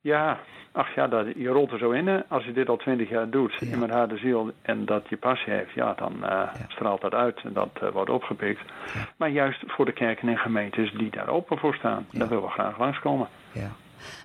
Ja, 0.00 0.38
ach 0.78 0.94
ja, 0.94 1.06
dat, 1.08 1.26
je 1.36 1.48
rolt 1.48 1.72
er 1.72 1.78
zo 1.78 1.90
in. 1.90 2.06
Hè. 2.06 2.20
Als 2.28 2.44
je 2.44 2.52
dit 2.52 2.68
al 2.68 2.76
twintig 2.76 3.08
jaar 3.08 3.30
doet, 3.30 3.54
Ja. 3.60 3.66
in 3.72 3.78
met 3.78 3.90
harde 3.90 4.16
ziel, 4.16 4.50
en 4.62 4.84
dat 4.84 5.08
je 5.08 5.16
passie 5.16 5.52
heeft, 5.52 5.72
ja, 5.74 5.94
dan 5.94 6.12
eh, 6.14 6.30
Ja. 6.30 6.52
straalt 6.68 7.00
dat 7.00 7.14
uit 7.14 7.40
en 7.44 7.52
dat 7.52 7.70
eh, 7.82 7.88
wordt 7.88 8.10
opgepikt. 8.10 8.60
Ja. 8.94 9.00
Maar 9.16 9.28
juist 9.28 9.62
voor 9.66 9.84
de 9.84 9.92
kerken 9.92 10.28
en 10.28 10.38
gemeentes 10.38 10.92
die 10.92 11.10
daar 11.10 11.28
open 11.28 11.58
voor 11.58 11.74
staan, 11.74 12.06
daar 12.12 12.28
willen 12.28 12.44
we 12.44 12.50
graag 12.50 12.78
langskomen. 12.78 13.28
Ja. 13.52 13.70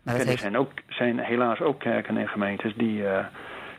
Maar 0.04 0.13
En 0.13 0.20
er 0.22 0.28
heeft... 0.28 0.39
zijn, 0.42 0.58
ook, 0.58 0.72
zijn 0.89 1.20
helaas 1.20 1.62
ook 1.62 1.80
kerken 1.80 2.18
en 2.18 2.28
gemeentes 2.28 2.74
die, 2.76 3.08
eh, 3.08 3.26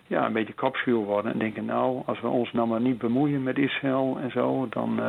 ja, 0.07 0.27
een 0.27 0.33
beetje 0.33 0.55
kopschuw 0.55 1.05
worden 1.05 1.33
en 1.33 1.39
denken, 1.39 1.65
nou, 1.65 2.03
als 2.07 2.21
we 2.21 2.29
ons 2.29 2.53
nou 2.53 2.69
maar 2.69 2.81
niet 2.81 2.99
bemoeien 2.99 3.43
met 3.43 3.59
Israël 3.59 4.19
en 4.23 4.31
zo, 4.31 4.67
dan 4.71 5.01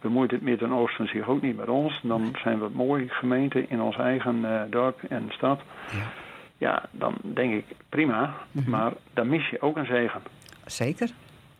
bemoeit 0.00 0.30
het 0.30 0.42
Midden-Oosten 0.42 1.06
zich 1.08 1.28
ook 1.28 1.42
niet 1.42 1.56
met 1.56 1.68
ons. 1.68 2.00
Dan 2.02 2.34
zijn 2.42 2.58
we 2.58 2.68
mooi 2.72 3.08
gemeente 3.08 3.64
in 3.68 3.80
ons 3.80 3.96
eigen 3.96 4.66
dorp 4.70 5.02
en 5.08 5.24
stad. 5.28 5.60
Ja. 5.90 6.22
Ja, 6.56 6.82
dan 6.90 7.14
denk 7.22 7.54
ik 7.54 7.76
prima, 7.88 8.34
-hmm. 8.52 8.70
maar 8.70 8.92
dan 9.12 9.28
mis 9.28 9.48
je 9.48 9.60
ook 9.60 9.76
een 9.76 9.86
zegen. 9.86 10.22
Zeker. 10.66 11.10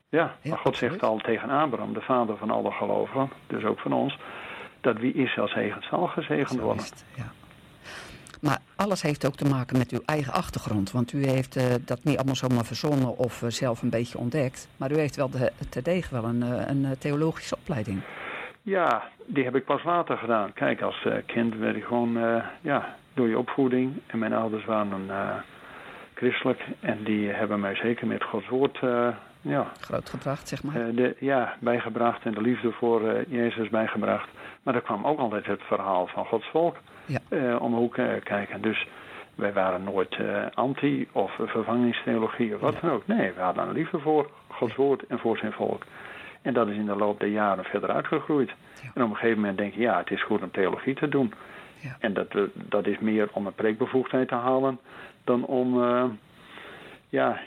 Ja, 0.08 0.36
maar 0.44 0.58
God 0.58 0.76
zegt 0.76 1.02
al 1.02 1.18
tegen 1.18 1.50
Abraham, 1.50 1.92
de 1.92 2.00
vader 2.00 2.36
van 2.36 2.50
alle 2.50 2.70
gelovigen, 2.70 3.30
dus 3.46 3.64
ook 3.64 3.78
van 3.78 3.92
ons, 3.92 4.18
dat 4.80 4.98
wie 4.98 5.14
Israël 5.14 5.48
zegent 5.48 5.84
zal 5.84 6.06
gezegend 6.06 6.60
worden. 6.60 6.84
ja. 7.16 7.32
Maar 8.44 8.58
alles 8.76 9.02
heeft 9.02 9.26
ook 9.26 9.34
te 9.34 9.48
maken 9.48 9.78
met 9.78 9.90
uw 9.90 10.00
eigen 10.06 10.32
achtergrond. 10.32 10.92
Want 10.92 11.12
u 11.12 11.26
heeft 11.26 11.56
uh, 11.56 11.64
dat 11.80 12.04
niet 12.04 12.16
allemaal 12.16 12.34
zomaar 12.34 12.64
verzonnen 12.64 13.18
of 13.18 13.42
uh, 13.42 13.50
zelf 13.50 13.82
een 13.82 13.90
beetje 13.90 14.18
ontdekt. 14.18 14.68
Maar 14.76 14.92
u 14.92 14.98
heeft 14.98 15.16
wel 15.16 15.30
de, 15.30 15.52
terdege 15.70 16.14
wel 16.14 16.24
een, 16.24 16.42
uh, 16.42 16.66
een 16.66 16.98
theologische 16.98 17.56
opleiding. 17.56 18.00
Ja, 18.62 19.02
die 19.26 19.44
heb 19.44 19.54
ik 19.54 19.64
pas 19.64 19.84
later 19.84 20.16
gedaan. 20.16 20.52
Kijk, 20.52 20.82
als 20.82 21.06
kind 21.26 21.54
werd 21.54 21.76
ik 21.76 21.84
gewoon 21.84 22.42
ja, 22.60 22.96
door 23.14 23.28
je 23.28 23.38
opvoeding. 23.38 23.92
En 24.06 24.18
mijn 24.18 24.32
ouders 24.32 24.64
waren 24.64 25.10
christelijk. 26.14 26.60
En 26.80 27.04
die 27.04 27.28
hebben 27.28 27.60
mij 27.60 27.74
zeker 27.74 28.06
met 28.06 28.24
Gods 28.24 28.48
woord 28.48 28.78
ja, 29.40 29.72
grootgebracht, 29.80 30.48
zeg 30.48 30.62
maar. 30.62 30.94
de, 30.94 31.16
ja, 31.18 31.54
bijgebracht 31.60 32.24
en 32.24 32.32
de 32.32 32.40
liefde 32.40 32.72
voor 32.72 33.24
Jezus 33.28 33.68
bijgebracht. 33.68 34.28
Maar 34.62 34.74
er 34.74 34.80
kwam 34.80 35.06
ook 35.06 35.18
altijd 35.18 35.46
het 35.46 35.62
verhaal 35.62 36.06
van 36.06 36.24
Gods 36.24 36.48
volk 36.50 36.76
ja. 37.06 37.18
uh, 37.28 37.62
om 37.62 37.70
de 37.70 37.76
hoek 37.76 37.96
uh, 37.96 38.06
kijken. 38.22 38.62
Dus 38.62 38.86
wij 39.34 39.52
waren 39.52 39.84
nooit 39.84 40.18
uh, 40.18 40.46
anti 40.54 41.08
of 41.12 41.32
vervangingstheologie 41.36 42.54
of 42.54 42.60
wat 42.60 42.80
dan 42.80 42.90
ook. 42.90 43.06
Nee, 43.06 43.32
we 43.32 43.40
hadden 43.40 43.64
een 43.64 43.72
liefde 43.72 43.98
voor 43.98 44.30
Gods 44.48 44.74
woord 44.74 45.06
en 45.06 45.18
voor 45.18 45.36
zijn 45.36 45.52
volk. 45.52 45.84
En 46.42 46.54
dat 46.54 46.68
is 46.68 46.76
in 46.76 46.86
de 46.86 46.96
loop 46.96 47.20
der 47.20 47.28
jaren 47.28 47.64
verder 47.64 47.90
uitgegroeid. 47.90 48.48
Ja. 48.82 48.90
En 48.94 49.02
op 49.02 49.10
een 49.10 49.16
gegeven 49.16 49.40
moment 49.40 49.58
denk 49.58 49.74
je, 49.74 49.80
ja, 49.80 49.98
het 49.98 50.10
is 50.10 50.22
goed 50.22 50.42
om 50.42 50.50
theologie 50.50 50.94
te 50.94 51.08
doen. 51.08 51.32
Ja. 51.84 51.96
En 51.98 52.12
dat, 52.12 52.28
dat 52.54 52.86
is 52.86 52.98
meer 52.98 53.28
om 53.32 53.46
een 53.46 53.54
preekbevoegdheid 53.54 54.28
te 54.28 54.34
halen 54.34 54.78
dan 55.24 55.44
om, 55.46 55.82
ja... 57.08 57.40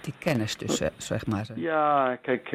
Die 0.00 0.14
kennis 0.18 0.56
dus, 0.56 0.82
zeg 0.96 1.26
maar. 1.26 1.46
Ja, 1.54 2.16
kijk, 2.22 2.50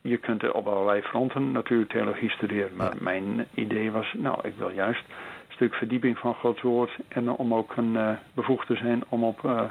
je 0.00 0.16
kunt 0.16 0.52
op 0.52 0.66
allerlei 0.66 1.02
fronten 1.02 1.52
natuurlijk 1.52 1.90
theologie 1.90 2.30
studeren. 2.30 2.76
Maar 2.76 2.92
mijn 2.98 3.46
idee 3.54 3.90
was, 3.90 4.14
nou, 4.16 4.48
ik 4.48 4.54
wil 4.56 4.70
juist 4.70 5.04
een 5.08 5.54
stuk 5.54 5.74
verdieping 5.74 6.18
van 6.18 6.34
Gods 6.34 6.62
woord. 6.62 6.90
En 7.08 7.30
om 7.30 7.54
ook 7.54 7.76
een 7.76 7.94
uh, 7.94 8.10
bevoegd 8.34 8.66
te 8.66 8.76
zijn 8.76 9.02
om 9.08 9.24
op 9.24 9.42
uh, 9.44 9.62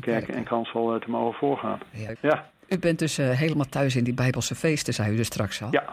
kerken 0.00 0.34
en 0.34 0.44
kansel 0.44 0.94
uh, 0.94 1.00
te 1.00 1.10
mogen 1.10 1.38
voorgaan. 1.38 1.78
Ja. 1.90 2.12
ja. 2.20 2.50
U 2.70 2.78
bent 2.78 2.98
dus 2.98 3.16
helemaal 3.16 3.68
thuis 3.68 3.96
in 3.96 4.04
die 4.04 4.14
Bijbelse 4.14 4.54
feesten, 4.54 4.94
zei 4.94 5.12
u 5.12 5.16
dus 5.16 5.26
straks 5.26 5.62
al. 5.62 5.68
Ja. 5.70 5.84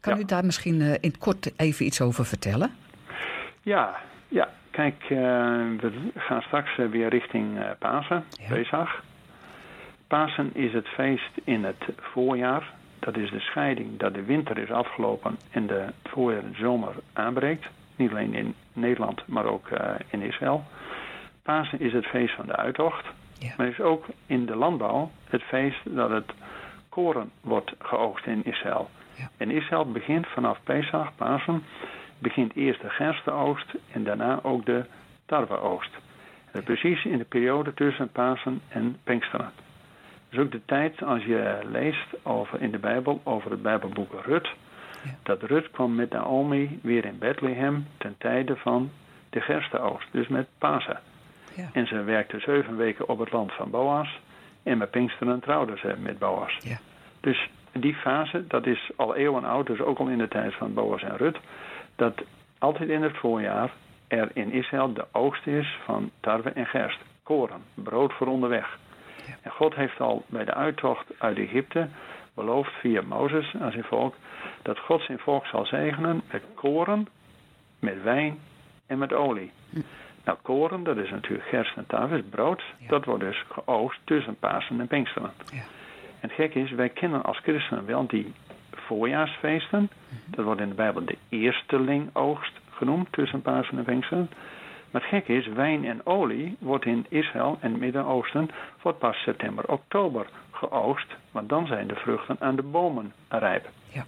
Kan 0.00 0.14
ja. 0.14 0.20
u 0.20 0.24
daar 0.24 0.44
misschien 0.44 0.80
in 0.80 1.10
het 1.10 1.18
kort 1.18 1.52
even 1.56 1.86
iets 1.86 2.00
over 2.00 2.24
vertellen? 2.24 2.70
Ja, 3.62 3.96
ja. 4.28 4.48
Kijk, 4.70 5.04
we 5.08 5.92
gaan 6.14 6.42
straks 6.42 6.76
weer 6.76 7.08
richting 7.08 7.58
Pasen, 7.78 8.24
ja. 8.30 8.48
Pesach. 8.48 9.02
Pasen 10.06 10.50
is 10.54 10.72
het 10.72 10.88
feest 10.88 11.30
in 11.44 11.64
het 11.64 11.84
voorjaar. 12.00 12.74
Dat 12.98 13.16
is 13.16 13.30
de 13.30 13.40
scheiding 13.40 13.98
dat 13.98 14.14
de 14.14 14.22
winter 14.22 14.58
is 14.58 14.70
afgelopen 14.70 15.38
en 15.50 15.66
de 15.66 15.84
voorjaar 16.04 16.42
en 16.42 16.56
zomer 16.58 16.94
aanbreekt. 17.12 17.66
Niet 17.96 18.10
alleen 18.10 18.34
in 18.34 18.54
Nederland, 18.72 19.22
maar 19.26 19.44
ook 19.44 19.68
in 20.10 20.22
Israël. 20.22 20.64
Pasen 21.42 21.80
is 21.80 21.92
het 21.92 22.06
feest 22.06 22.34
van 22.34 22.46
de 22.46 22.56
uittocht. 22.56 23.06
Ja. 23.38 23.52
Maar 23.56 23.66
is 23.66 23.80
ook 23.80 24.06
in 24.26 24.46
de 24.46 24.56
landbouw 24.56 25.10
het 25.24 25.42
feest 25.42 25.80
dat 25.84 26.10
het 26.10 26.32
koren 26.88 27.30
wordt 27.40 27.72
geoogst 27.78 28.26
in 28.26 28.44
Israël. 28.44 28.90
Ja. 29.14 29.30
En 29.36 29.50
Israël 29.50 29.92
begint 29.92 30.26
vanaf 30.26 30.58
Pesach, 30.64 31.14
Pasen, 31.16 31.62
begint 32.18 32.54
eerst 32.54 32.80
de 32.80 32.90
gerstenoogst 32.90 33.74
en 33.92 34.04
daarna 34.04 34.38
ook 34.42 34.66
de 34.66 34.84
tarweoogst. 35.26 35.90
Ja. 36.52 36.60
Precies 36.60 37.04
in 37.04 37.18
de 37.18 37.24
periode 37.24 37.74
tussen 37.74 38.10
Pasen 38.12 38.60
en 38.68 38.96
Pinksteren 39.04 39.52
is 40.36 40.38
ook 40.38 40.52
de 40.52 40.64
tijd 40.64 41.02
als 41.02 41.24
je 41.24 41.58
leest 41.70 42.06
over, 42.22 42.62
in 42.62 42.70
de 42.70 42.78
Bijbel 42.78 43.20
over 43.24 43.50
het 43.50 43.62
Bijbelboek 43.62 44.24
Rut. 44.24 44.48
Ja. 45.04 45.10
Dat 45.22 45.42
Rut 45.42 45.70
kwam 45.70 45.94
met 45.94 46.10
Naomi 46.10 46.78
weer 46.82 47.04
in 47.04 47.18
Bethlehem 47.18 47.86
ten 47.98 48.14
tijde 48.18 48.56
van 48.56 48.90
de 49.30 49.40
gerstenoogst, 49.40 50.08
dus 50.12 50.28
met 50.28 50.46
Pasen. 50.58 51.00
Ja. 51.56 51.68
En 51.72 51.86
ze 51.86 52.02
werkte 52.02 52.38
zeven 52.38 52.76
weken 52.76 53.08
op 53.08 53.18
het 53.18 53.32
land 53.32 53.52
van 53.52 53.70
Boas. 53.70 54.20
En 54.62 54.78
met 54.78 54.90
Pinksteren 54.90 55.40
trouwde 55.40 55.76
ze 55.76 55.94
met 55.98 56.18
Boas. 56.18 56.58
Ja. 56.62 56.78
Dus 57.20 57.48
die 57.72 57.94
fase, 57.94 58.46
dat 58.46 58.66
is 58.66 58.90
al 58.96 59.14
eeuwen 59.14 59.44
oud, 59.44 59.66
dus 59.66 59.80
ook 59.80 59.98
al 59.98 60.08
in 60.08 60.18
de 60.18 60.28
tijd 60.28 60.54
van 60.54 60.74
Boas 60.74 61.02
en 61.02 61.16
Rut. 61.16 61.38
Dat 61.96 62.22
altijd 62.58 62.88
in 62.88 63.02
het 63.02 63.16
voorjaar 63.16 63.70
er 64.08 64.30
in 64.32 64.52
Israël 64.52 64.92
de 64.92 65.06
oogst 65.12 65.46
is 65.46 65.78
van 65.84 66.10
tarwe 66.20 66.50
en 66.50 66.66
gerst. 66.66 66.98
Koren, 67.22 67.62
brood 67.74 68.12
voor 68.12 68.26
onderweg. 68.26 68.78
En 69.42 69.50
God 69.50 69.74
heeft 69.74 70.00
al 70.00 70.24
bij 70.26 70.44
de 70.44 70.54
uittocht 70.54 71.06
uit 71.18 71.38
Egypte 71.38 71.88
beloofd 72.34 72.72
via 72.72 73.02
Mozes 73.02 73.54
aan 73.60 73.70
zijn 73.70 73.84
volk 73.84 74.14
dat 74.62 74.78
God 74.78 75.02
zijn 75.02 75.18
volk 75.18 75.46
zal 75.46 75.66
zegenen 75.66 76.22
met 76.32 76.42
koren, 76.54 77.08
met 77.78 78.02
wijn 78.02 78.38
en 78.86 78.98
met 78.98 79.12
olie. 79.12 79.52
Nou, 80.26 80.38
koren, 80.42 80.82
dat 80.82 80.96
is 80.96 81.10
natuurlijk 81.10 81.48
gerst 81.48 81.76
en 81.76 81.86
tarwe, 81.86 82.22
brood. 82.22 82.62
Ja. 82.78 82.88
Dat 82.88 83.04
wordt 83.04 83.22
dus 83.22 83.44
geoogst 83.48 84.00
tussen 84.04 84.36
Pasen 84.38 84.80
en 84.80 84.86
Pinksteren. 84.86 85.30
Ja. 85.52 85.58
En 86.20 86.28
het 86.28 86.32
gekke 86.32 86.60
is, 86.60 86.70
wij 86.70 86.88
kennen 86.88 87.22
als 87.24 87.38
christenen 87.38 87.86
wel 87.86 88.06
die 88.06 88.32
voorjaarsfeesten. 88.70 89.90
Hm. 90.08 90.14
Dat 90.26 90.44
wordt 90.44 90.60
in 90.60 90.68
de 90.68 90.74
Bijbel 90.74 91.04
de 91.04 91.16
eerstelingoogst 91.28 92.52
genoemd 92.70 93.12
tussen 93.12 93.42
Pasen 93.42 93.78
en 93.78 93.84
Pinksteren. 93.84 94.30
Maar 94.90 95.00
het 95.00 95.10
gekke 95.10 95.32
is, 95.32 95.46
wijn 95.46 95.84
en 95.84 96.06
olie 96.06 96.56
wordt 96.58 96.84
in 96.84 97.06
Israël 97.08 97.58
en 97.60 97.70
het 97.70 97.80
Midden-Oosten 97.80 98.50
wordt 98.82 98.98
pas 98.98 99.16
september, 99.16 99.68
oktober 99.68 100.26
geoogst. 100.50 101.16
Want 101.30 101.48
dan 101.48 101.66
zijn 101.66 101.86
de 101.86 101.94
vruchten 101.94 102.36
aan 102.40 102.56
de 102.56 102.62
bomen 102.62 103.12
rijp. 103.28 103.68
Ja. 103.88 104.04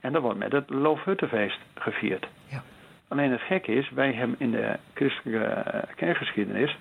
En 0.00 0.12
dat 0.12 0.22
wordt 0.22 0.38
met 0.38 0.52
het 0.52 0.70
Loofhuttenfeest 0.70 1.58
gevierd. 1.74 2.28
Ja. 2.48 2.62
Alleen 3.08 3.30
het 3.30 3.40
gekke 3.40 3.72
is, 3.72 3.90
wij 3.90 4.12
hebben 4.12 4.36
in 4.38 4.50
de 4.50 4.76
christelijke 4.94 5.84
kerkgeschiedenis... 5.94 6.76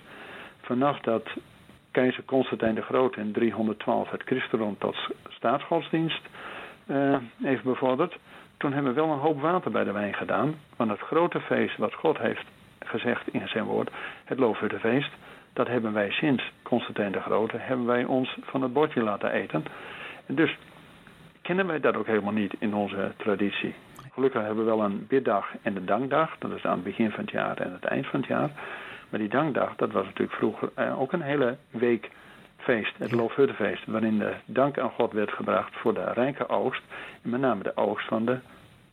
vanaf 0.61 0.99
dat 0.99 1.27
keizer 1.91 2.23
Constantijn 2.25 2.75
de 2.75 2.81
Grote 2.81 3.19
in 3.19 3.31
312 3.31 4.09
het 4.09 4.21
christendom 4.25 4.77
tot 4.77 4.97
staatsgodsdienst 5.29 6.21
uh, 6.87 7.17
heeft 7.41 7.63
bevorderd... 7.63 8.17
toen 8.57 8.73
hebben 8.73 8.93
we 8.93 9.01
wel 9.01 9.11
een 9.11 9.19
hoop 9.19 9.41
water 9.41 9.71
bij 9.71 9.83
de 9.83 9.91
wijn 9.91 10.13
gedaan. 10.13 10.55
Want 10.75 10.89
het 10.89 10.99
grote 10.99 11.39
feest 11.39 11.77
wat 11.77 11.93
God 11.93 12.17
heeft 12.17 12.45
gezegd 12.79 13.27
in 13.27 13.47
zijn 13.47 13.63
woord, 13.63 13.89
het 14.23 14.39
Loofhuttenfeest. 14.39 15.11
Dat 15.53 15.67
hebben 15.67 15.93
wij 15.93 16.11
sinds 16.11 16.51
Constantijn 16.63 17.11
de 17.11 17.21
Grote, 17.21 17.57
hebben 17.57 17.85
wij 17.85 18.05
ons 18.05 18.37
van 18.41 18.61
het 18.61 18.73
bordje 18.73 19.03
laten 19.03 19.31
eten. 19.31 19.65
En 20.25 20.35
dus 20.35 20.57
kennen 21.41 21.67
wij 21.67 21.79
dat 21.79 21.95
ook 21.95 22.07
helemaal 22.07 22.33
niet 22.33 22.55
in 22.59 22.73
onze 22.73 23.11
traditie. 23.17 23.73
Gelukkig 24.15 24.41
hebben 24.41 24.65
we 24.65 24.71
wel 24.75 24.83
een 24.83 25.05
biddag 25.07 25.45
en 25.61 25.75
een 25.75 25.85
dankdag. 25.85 26.35
Dat 26.39 26.51
is 26.51 26.65
aan 26.65 26.73
het 26.73 26.83
begin 26.83 27.11
van 27.11 27.23
het 27.23 27.31
jaar 27.31 27.57
en 27.57 27.71
het 27.71 27.85
eind 27.85 28.07
van 28.07 28.19
het 28.19 28.29
jaar. 28.29 28.49
Maar 29.09 29.19
die 29.19 29.29
dankdag, 29.29 29.75
dat 29.75 29.91
was 29.91 30.05
natuurlijk 30.05 30.37
vroeger 30.37 30.69
eh, 30.73 31.01
ook 31.01 31.11
een 31.11 31.21
hele 31.21 31.57
week 31.69 32.09
feest, 32.57 32.93
het 32.97 33.11
Loofhuttenfeest, 33.11 33.85
waarin 33.85 34.17
de 34.17 34.33
dank 34.45 34.79
aan 34.79 34.89
God 34.89 35.11
werd 35.11 35.31
gebracht 35.31 35.75
voor 35.75 35.93
de 35.93 36.11
rijke 36.13 36.49
oogst. 36.49 36.81
En 37.21 37.29
met 37.29 37.39
name 37.39 37.63
de 37.63 37.77
oogst 37.77 38.07
van 38.07 38.25
de 38.25 38.37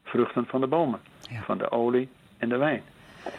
vruchten 0.03 0.47
van 0.47 0.61
de 0.61 0.67
bomen, 0.67 1.01
ja. 1.31 1.43
van 1.43 1.59
de 1.59 1.71
olie 1.71 2.09
en 2.39 2.49
de 2.49 2.57
wijn. 2.57 2.83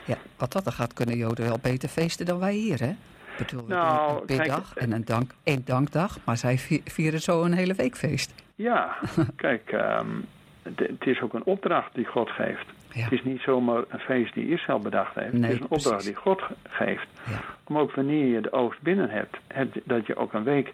Ja, 0.06 0.16
wat 0.38 0.52
dat 0.52 0.64
dan 0.64 0.74
gaat, 0.74 0.94
kunnen 0.94 1.18
Joden 1.18 1.46
wel 1.46 1.60
beter 1.62 1.90
feesten 1.90 2.26
dan 2.26 2.40
wij 2.40 2.54
hier, 2.54 2.80
hè? 2.80 2.90
Ik 2.90 3.38
bedoel, 3.38 3.68
nou, 3.68 4.20
een 4.20 4.26
biddag 4.26 4.76
en 4.76 4.92
een, 4.92 5.06
dank, 5.06 5.32
een 5.44 5.62
dankdag, 5.66 6.18
maar 6.26 6.38
zij 6.38 6.58
vieren 6.86 7.22
zo 7.22 7.44
een 7.44 7.54
hele 7.54 7.74
week 7.74 7.96
feest. 7.96 8.34
Ja, 8.56 8.96
kijk, 9.36 9.72
um, 9.72 10.26
het 10.64 11.06
is 11.06 11.22
ook 11.22 11.34
een 11.34 11.44
opdracht 11.44 11.96
die 11.96 12.06
God 12.06 12.30
geeft. 12.30 12.66
Ja. 12.92 13.04
Het 13.04 13.12
is 13.12 13.24
niet 13.24 13.42
zomaar 13.42 13.84
een 13.90 14.00
feest 14.00 14.34
die 14.34 14.50
Israël 14.50 14.80
bedacht 14.80 15.16
heeft. 15.16 15.34
Nee, 15.34 15.42
het 15.42 15.52
is 15.52 15.58
een 15.60 15.64
opdracht 15.64 15.90
precies. 15.90 16.06
die 16.06 16.16
God 16.16 16.42
geeft. 16.64 17.08
Ja. 17.30 17.40
Om 17.64 17.78
ook 17.78 17.96
wanneer 17.96 18.26
je 18.26 18.42
de 18.42 18.52
oogst 18.52 18.82
binnen 18.82 19.10
hebt, 19.10 19.38
dat 19.84 20.08
je 20.08 20.16
ook 20.16 20.34
een 20.34 20.44
week 20.44 20.74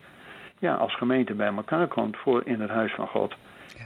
ja, 0.59 0.75
als 0.75 0.95
gemeente 0.95 1.33
bij 1.33 1.53
elkaar 1.55 1.87
komt 1.87 2.17
voor 2.17 2.41
in 2.45 2.61
het 2.61 2.69
huis 2.69 2.93
van 2.93 3.07
God. 3.07 3.35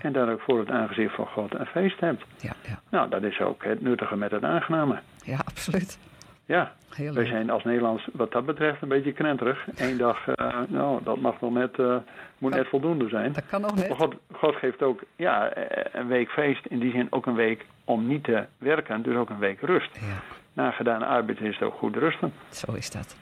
En 0.02 0.14
daar 0.14 0.32
ook 0.32 0.42
voor 0.42 0.60
het 0.60 0.70
aangezicht 0.70 1.16
van 1.16 1.28
God 1.28 1.54
een 1.54 1.66
feest 1.66 2.00
hebt. 2.00 2.24
Ja, 2.38 2.54
ja. 2.68 2.80
Nou, 2.90 3.10
dat 3.10 3.24
is 3.24 3.40
ook 3.40 3.64
het 3.64 3.82
nuttige 3.82 4.16
met 4.16 4.32
het 4.32 4.44
aangename. 4.44 5.00
Ja, 5.24 5.38
absoluut. 5.46 5.98
Ja, 6.46 6.74
Heel 6.96 7.14
wij 7.14 7.26
zijn 7.26 7.50
als 7.50 7.64
Nederlands 7.64 8.08
wat 8.14 8.32
dat 8.32 8.46
betreft 8.46 8.82
een 8.82 8.88
beetje 8.88 9.12
krenterig. 9.12 9.68
Eén 9.76 9.98
dag, 9.98 10.28
uh, 10.28 10.60
nou, 10.68 11.04
dat 11.04 11.18
mag 11.18 11.42
nog 11.42 11.54
net, 11.54 11.78
uh, 11.78 11.96
moet 12.38 12.54
net 12.56 12.68
voldoende 12.68 13.10
zijn. 13.10 13.34
Dat 13.34 13.46
kan 13.46 13.62
nog 13.62 13.76
net. 13.76 13.88
Maar 13.88 13.98
God, 13.98 14.16
God 14.32 14.56
geeft 14.56 14.82
ook 14.82 15.04
ja, 15.16 15.52
een 15.92 16.08
week 16.08 16.30
feest, 16.30 16.66
in 16.66 16.80
die 16.80 16.92
zin 16.92 17.08
ook 17.10 17.26
een 17.26 17.36
week 17.36 17.66
om 17.84 18.08
niet 18.08 18.24
te 18.24 18.46
werken, 18.58 19.02
dus 19.02 19.16
ook 19.16 19.30
een 19.30 19.40
week 19.40 19.62
rust. 19.62 19.90
Ja. 19.94 20.22
Na 20.54 20.72
gedane 20.72 21.06
arbeid 21.06 21.42
is 21.42 21.60
het 21.60 21.68
ook 21.68 21.78
goed 21.78 21.96
rusten. 21.96 22.34
Zo 22.50 22.74
is 22.74 22.92
dat. 22.92 23.16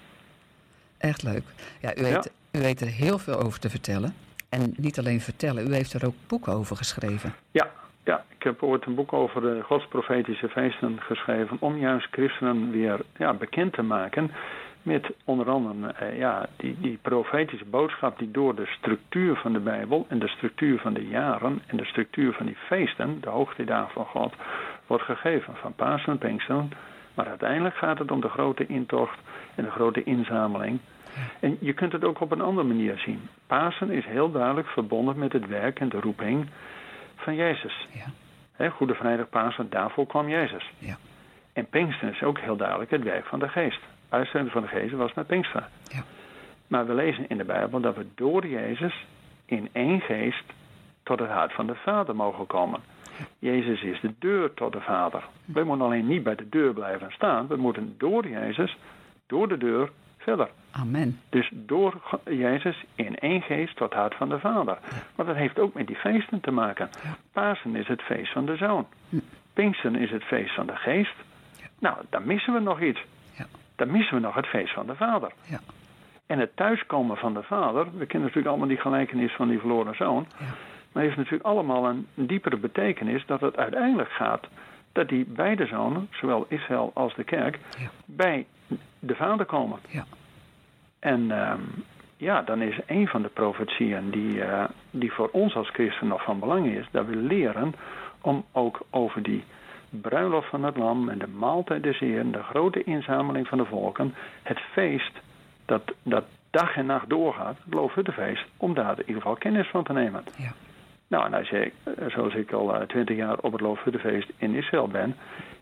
Echt 0.97 1.23
leuk. 1.23 1.43
Ja, 1.79 1.97
u, 1.97 2.01
weet, 2.01 2.31
u 2.51 2.59
weet 2.59 2.81
er 2.81 2.87
heel 2.87 3.19
veel 3.19 3.39
over 3.39 3.59
te 3.59 3.69
vertellen. 3.69 4.13
En 4.49 4.73
niet 4.77 4.99
alleen 4.99 5.21
vertellen, 5.21 5.67
u 5.67 5.73
heeft 5.73 5.93
er 5.93 6.05
ook 6.05 6.15
boeken 6.27 6.53
over 6.53 6.75
geschreven. 6.75 7.33
Ja, 7.51 7.71
ja, 8.03 8.23
ik 8.37 8.43
heb 8.43 8.63
ooit 8.63 8.85
een 8.85 8.95
boek 8.95 9.13
over 9.13 9.41
de 9.41 9.61
godsprofetische 9.63 10.49
feesten 10.49 11.01
geschreven 11.01 11.57
om 11.59 11.77
juist 11.77 12.07
christenen 12.11 12.71
weer 12.71 12.99
ja, 13.17 13.33
bekend 13.33 13.73
te 13.73 13.83
maken 13.83 14.31
met 14.81 15.13
onder 15.25 15.49
andere 15.49 15.93
eh, 15.93 16.17
ja, 16.17 16.45
die, 16.55 16.75
die 16.79 16.99
profetische 17.01 17.65
boodschap 17.65 18.19
die 18.19 18.31
door 18.31 18.55
de 18.55 18.65
structuur 18.65 19.35
van 19.35 19.53
de 19.53 19.59
Bijbel 19.59 20.05
en 20.09 20.19
de 20.19 20.27
structuur 20.27 20.79
van 20.79 20.93
de 20.93 21.07
jaren 21.07 21.61
en 21.67 21.77
de 21.77 21.85
structuur 21.85 22.33
van 22.33 22.45
die 22.45 22.57
feesten, 22.67 23.21
de 23.21 23.29
hoogtijdagen 23.29 23.91
van 23.91 24.05
God, 24.05 24.33
wordt 24.87 25.03
gegeven. 25.03 25.55
Van 25.55 25.73
Pasen 25.73 26.11
en 26.11 26.17
Pinksteren. 26.17 26.71
Maar 27.13 27.27
uiteindelijk 27.27 27.75
gaat 27.75 27.99
het 27.99 28.11
om 28.11 28.21
de 28.21 28.29
grote 28.29 28.65
intocht 28.65 29.19
en 29.55 29.63
de 29.63 29.71
grote 29.71 30.03
inzameling. 30.03 30.79
En 31.39 31.57
je 31.59 31.73
kunt 31.73 31.91
het 31.91 32.03
ook 32.03 32.21
op 32.21 32.31
een 32.31 32.41
andere 32.41 32.67
manier 32.67 32.97
zien. 32.97 33.29
Pasen 33.47 33.89
is 33.89 34.05
heel 34.05 34.31
duidelijk 34.31 34.67
verbonden 34.67 35.17
met 35.17 35.33
het 35.33 35.47
werk 35.47 35.79
en 35.79 35.89
de 35.89 35.99
roeping 35.99 36.47
van 37.21 37.35
Jezus. 37.35 37.87
Ja. 38.57 38.69
Goede 38.69 38.93
Vrijdag, 38.93 39.29
Pasen, 39.29 39.69
daarvoor 39.69 40.07
kwam 40.07 40.29
Jezus. 40.29 40.71
Ja. 40.77 40.97
En 41.53 41.65
Pinkster 41.65 42.09
is 42.09 42.23
ook 42.23 42.39
heel 42.39 42.55
duidelijk 42.55 42.91
het 42.91 43.03
werk 43.03 43.25
van 43.25 43.39
de 43.39 43.49
geest. 43.49 43.79
Uitzending 44.09 44.51
van 44.51 44.61
de 44.61 44.67
geest 44.67 44.93
was 44.93 45.13
met 45.13 45.27
Pinkster. 45.27 45.67
Ja. 45.87 46.03
Maar 46.67 46.85
we 46.85 46.93
lezen 46.93 47.29
in 47.29 47.37
de 47.37 47.43
Bijbel 47.43 47.79
dat 47.79 47.95
we 47.95 48.05
door 48.15 48.47
Jezus 48.47 49.05
in 49.45 49.69
één 49.71 50.01
geest 50.01 50.43
tot 51.03 51.19
het 51.19 51.29
hart 51.29 51.53
van 51.53 51.67
de 51.67 51.75
Vader 51.75 52.15
mogen 52.15 52.47
komen. 52.47 52.79
Jezus 53.39 53.81
is 53.81 53.99
de 53.99 54.13
deur 54.19 54.53
tot 54.53 54.71
de 54.71 54.81
Vader. 54.81 55.23
We 55.45 55.63
moeten 55.63 55.85
alleen 55.85 56.07
niet 56.07 56.23
bij 56.23 56.35
de 56.35 56.49
deur 56.49 56.73
blijven 56.73 57.11
staan. 57.11 57.47
We 57.47 57.55
moeten 57.55 57.95
door 57.97 58.27
Jezus, 58.27 58.77
door 59.27 59.47
de 59.47 59.57
deur, 59.57 59.89
verder. 60.21 60.49
Amen. 60.71 61.19
Dus 61.29 61.49
door 61.53 62.19
Jezus 62.25 62.83
in 62.95 63.17
één 63.17 63.41
geest 63.41 63.75
tot 63.75 63.93
hart 63.93 64.15
van 64.15 64.29
de 64.29 64.39
Vader. 64.39 64.77
Maar 65.15 65.25
dat 65.25 65.35
heeft 65.35 65.59
ook 65.59 65.73
met 65.73 65.87
die 65.87 65.95
feesten 65.95 66.39
te 66.39 66.51
maken. 66.51 66.89
Pasen 67.31 67.75
is 67.75 67.87
het 67.87 68.01
feest 68.01 68.31
van 68.31 68.45
de 68.45 68.55
Zoon. 68.55 68.87
Hm. 69.09 69.17
Pinksten 69.53 69.95
is 69.95 70.11
het 70.11 70.23
feest 70.23 70.55
van 70.55 70.65
de 70.65 70.75
Geest. 70.75 71.15
Nou, 71.79 71.97
dan 72.09 72.25
missen 72.25 72.53
we 72.53 72.59
nog 72.59 72.81
iets. 72.81 72.99
Ja. 73.37 73.45
Dan 73.75 73.91
missen 73.91 74.15
we 74.15 74.21
nog 74.21 74.35
het 74.35 74.47
feest 74.47 74.73
van 74.73 74.85
de 74.85 74.95
Vader. 74.95 75.31
Ja. 75.45 75.59
En 76.25 76.39
het 76.39 76.55
thuiskomen 76.55 77.17
van 77.17 77.33
de 77.33 77.43
Vader, 77.43 77.83
we 77.83 78.05
kennen 78.05 78.21
natuurlijk 78.21 78.47
allemaal 78.47 78.67
die 78.67 78.77
gelijkenis 78.77 79.31
van 79.31 79.47
die 79.47 79.59
verloren 79.59 79.95
zoon. 79.95 80.27
Ja. 80.39 80.45
Maar 80.91 81.03
heeft 81.03 81.17
natuurlijk 81.17 81.43
allemaal 81.43 81.89
een 81.89 82.07
diepere 82.15 82.57
betekenis 82.57 83.25
dat 83.25 83.41
het 83.41 83.57
uiteindelijk 83.57 84.09
gaat 84.09 84.47
dat 84.91 85.09
die 85.09 85.25
beide 85.25 85.65
zonen, 85.65 86.07
zowel 86.11 86.45
Israël 86.49 86.91
als 86.93 87.15
de 87.15 87.23
kerk, 87.23 87.59
Ja. 87.79 87.89
bij 88.05 88.45
de 88.99 89.15
Vader 89.15 89.45
komen. 89.45 89.79
Ja. 89.87 90.05
En 90.99 91.31
ehm, 91.31 91.59
ja, 92.17 92.41
dan 92.41 92.61
is 92.61 92.79
een 92.85 93.07
van 93.07 93.21
de 93.21 93.27
profetieën 93.27 94.09
die, 94.09 94.43
eh, 94.43 94.63
die 94.91 95.11
voor 95.11 95.29
ons 95.31 95.55
als 95.55 95.69
christen 95.69 96.07
nog 96.07 96.23
van 96.23 96.39
belang 96.39 96.65
is, 96.67 96.85
dat 96.91 97.05
we 97.05 97.15
leren 97.15 97.73
om 98.21 98.45
ook 98.51 98.79
over 98.89 99.23
die 99.23 99.43
bruiloft 99.89 100.49
van 100.49 100.63
het 100.63 100.77
lam 100.77 101.09
en 101.09 101.17
de 101.19 101.27
maaltijd 101.27 101.83
des 101.83 101.99
Heeren, 101.99 102.31
de 102.31 102.43
grote 102.43 102.83
inzameling 102.83 103.47
van 103.47 103.57
de 103.57 103.65
volken, 103.65 104.13
het 104.43 104.59
feest 104.59 105.11
dat, 105.65 105.81
dat 106.03 106.23
dag 106.49 106.75
en 106.75 106.85
nacht 106.85 107.09
doorgaat, 107.09 107.57
het 107.65 107.73
Loofhuttenfeest, 107.73 108.45
om 108.57 108.73
daar 108.73 108.91
in 108.91 108.99
ieder 108.99 109.15
geval 109.21 109.35
kennis 109.35 109.67
van 109.67 109.83
te 109.83 109.93
nemen. 109.93 110.23
Ja. 110.37 110.51
Nou, 111.11 111.25
en 111.25 111.33
als 111.33 111.49
je, 111.49 111.71
zoals 112.07 112.33
ik 112.33 112.51
al 112.51 112.75
eh, 112.75 112.87
twintig 112.87 113.15
jaar 113.15 113.37
op 113.37 113.51
het 113.51 113.61
Loofhuttenfeest 113.61 114.31
in 114.37 114.55
Israël 114.55 114.87
ben, 114.87 115.15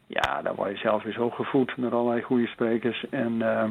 ja, 0.08 0.42
dan 0.42 0.56
word 0.56 0.72
je 0.72 0.78
zelf 0.78 1.04
weer 1.04 1.14
zo 1.14 1.30
gevoed 1.30 1.78
met 1.78 1.92
allerlei 1.92 2.22
goede 2.22 2.48
sprekers. 2.48 3.06
En 3.10 3.42
eh, 3.42 3.64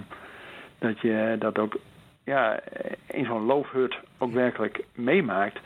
dat 0.78 1.00
je 1.00 1.36
dat 1.38 1.58
ook 1.58 1.78
ja, 2.24 2.60
in 3.06 3.24
zo'n 3.24 3.44
loofhut 3.44 3.98
ook 4.18 4.32
werkelijk 4.32 4.84
meemaakt. 4.94 5.58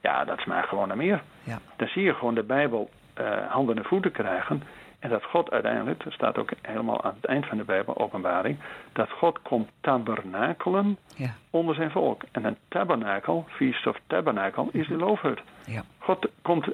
Ja, 0.00 0.24
dat 0.24 0.38
smaakt 0.38 0.68
gewoon 0.68 0.88
naar 0.88 0.96
meer. 0.96 1.22
Ja. 1.42 1.58
Dan 1.76 1.88
zie 1.88 2.02
je 2.02 2.14
gewoon 2.14 2.34
de 2.34 2.42
Bijbel 2.42 2.90
eh, 3.14 3.46
handen 3.48 3.76
en 3.76 3.84
voeten 3.84 4.12
krijgen. 4.12 4.62
En 4.98 5.08
dat 5.10 5.24
God 5.24 5.50
uiteindelijk, 5.50 6.04
dat 6.04 6.12
staat 6.12 6.38
ook 6.38 6.50
helemaal 6.62 7.04
aan 7.04 7.14
het 7.16 7.24
eind 7.24 7.46
van 7.46 7.56
de 7.58 7.64
Bijbel, 7.64 7.96
openbaring, 7.98 8.58
dat 8.92 9.10
God 9.10 9.42
komt 9.42 9.68
tabernakelen 9.80 10.98
Ja. 11.16 11.34
onder 11.50 11.74
zijn 11.74 11.90
volk. 11.90 12.22
En 12.32 12.44
een 12.44 12.56
tabernakel, 12.68 13.44
Feast 13.48 13.86
of 13.86 13.96
Tabernacle, 14.06 14.68
is 14.72 14.88
de 14.88 14.96
loofhut. 14.96 15.40
Ja. 15.66 15.82
God 15.98 16.26
komt 16.42 16.66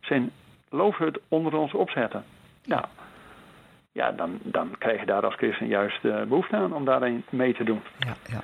zijn 0.00 0.30
loofhut 0.68 1.18
onder 1.28 1.54
ons 1.56 1.72
opzetten. 1.74 2.24
Nou, 2.64 2.84
ja, 3.92 4.12
dan, 4.12 4.38
dan 4.42 4.74
krijg 4.78 5.00
je 5.00 5.06
daar 5.06 5.24
als 5.24 5.34
christen 5.34 5.66
juist 5.66 6.04
uh, 6.04 6.22
behoefte 6.22 6.56
aan 6.56 6.72
om 6.74 6.84
daarin 6.84 7.24
mee 7.30 7.54
te 7.54 7.64
doen. 7.64 7.82
Ja. 7.98 8.14
Ja. 8.26 8.40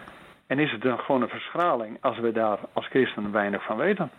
En 0.47 0.59
is 0.59 0.73
het 0.73 0.83
dan 0.83 0.99
gewoon 0.99 1.23
een 1.23 1.29
verschraling 1.29 1.97
als 2.01 2.19
we 2.19 2.33
daar 2.33 2.59
als 2.73 2.87
christen 2.87 3.33
weinig 3.33 3.65
van 3.65 3.77
weten? 3.77 4.11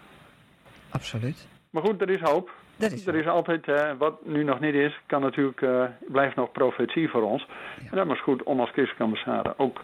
Absoluut. 0.89 1.47
Maar 1.69 1.83
goed, 1.83 2.01
er 2.01 2.09
is 2.09 2.21
hoop. 2.21 2.51
Dat 2.77 2.91
is 2.91 3.07
er 3.07 3.15
is 3.15 3.27
altijd, 3.27 3.65
wat 3.97 4.25
nu 4.25 4.43
nog 4.43 4.59
niet 4.59 4.73
is, 4.73 4.99
kan 5.05 5.21
natuurlijk, 5.21 5.61
eh, 5.61 5.83
blijft 6.07 6.35
nog 6.35 6.51
profetie 6.51 7.09
voor 7.09 7.21
ons. 7.23 7.47
Ja. 7.83 7.89
En 7.91 7.97
dat 8.07 8.15
is 8.15 8.21
goed 8.21 8.43
om 8.43 8.59
als 8.59 8.69
christelijke 8.69 9.03
ambassade 9.03 9.53
ook 9.57 9.81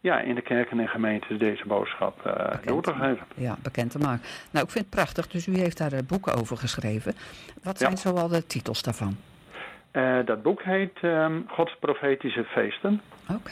ja, 0.00 0.20
in 0.20 0.34
de 0.34 0.40
kerken 0.42 0.80
en 0.80 0.88
gemeentes 0.88 1.38
deze 1.38 1.66
boodschap 1.66 2.26
eh, 2.26 2.56
door 2.64 2.82
te 2.82 2.92
geven. 2.94 3.26
Ja, 3.34 3.56
bekend 3.62 3.90
te 3.90 3.98
maken. 3.98 4.22
Nou, 4.50 4.64
ik 4.64 4.70
vind 4.70 4.84
het 4.84 4.94
prachtig. 4.94 5.28
Dus 5.28 5.46
u 5.46 5.56
heeft 5.58 5.78
daar 5.78 5.92
eh, 5.92 5.98
boeken 6.06 6.34
over 6.34 6.56
geschreven. 6.56 7.14
Wat 7.62 7.78
Ja. 7.78 7.84
zijn 7.86 7.96
zoal 7.96 8.28
de 8.28 8.46
titels 8.46 8.82
daarvan? 8.82 9.16
Dat 10.24 10.42
boek 10.42 10.62
heet 10.62 10.98
ehm, 11.00 11.40
Gods 11.46 11.76
profetische 11.80 12.44
feesten. 12.44 13.00
Oké. 13.30 13.50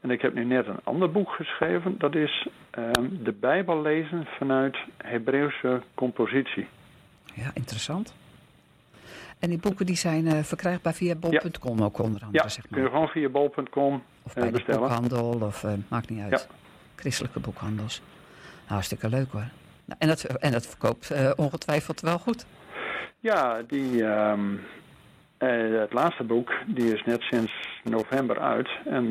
En 0.00 0.10
ik 0.10 0.22
heb 0.22 0.34
nu 0.34 0.44
net 0.44 0.66
een 0.66 0.80
ander 0.84 1.10
boek 1.12 1.30
geschreven. 1.30 1.94
Dat 1.98 2.14
is 2.14 2.48
ehm, 2.70 3.06
de 3.10 3.32
Bijbel 3.32 3.82
lezen 3.82 4.26
vanuit 4.38 4.76
Hebreeuwse 4.96 5.82
compositie. 5.94 6.66
Ja, 7.36 7.50
interessant. 7.54 8.14
En 9.38 9.48
die 9.48 9.58
boeken 9.58 9.86
die 9.86 9.96
zijn 9.96 10.26
eh, 10.26 10.42
verkrijgbaar 10.42 10.94
via 10.94 11.14
bol.com 11.14 11.82
ook 11.82 11.98
onder 11.98 12.22
andere, 12.22 12.42
Ja, 12.42 12.48
zeg 12.48 12.64
kun 12.68 12.76
je 12.76 12.82
maar. 12.82 12.92
gewoon 12.92 13.08
via 13.08 13.28
bol.com 13.28 14.02
Of 14.22 14.34
eh, 14.34 14.42
bij 14.42 14.50
de 14.50 14.64
boekhandel, 14.78 15.40
of 15.42 15.64
eh, 15.64 15.72
maakt 15.88 16.08
niet 16.10 16.22
uit. 16.22 16.48
Christelijke 16.96 17.40
boekhandels. 17.40 18.02
Hartstikke 18.64 19.08
leuk 19.08 19.32
hoor. 19.32 19.48
Nou, 19.84 19.98
en, 19.98 20.08
dat, 20.08 20.22
en 20.24 20.52
dat 20.52 20.66
verkoopt 20.66 21.12
ongetwijfeld 21.36 22.00
wel 22.00 22.18
goed. 22.18 22.46
Ja, 23.20 23.62
die, 23.68 24.04
ehm, 24.04 24.54
eh, 25.38 25.80
het 25.80 25.92
laatste 25.92 26.24
boek 26.24 26.52
die 26.66 26.92
is 26.94 27.04
net 27.04 27.20
sinds 27.22 27.52
november 27.84 28.38
uit. 28.40 28.68
En 28.84 29.10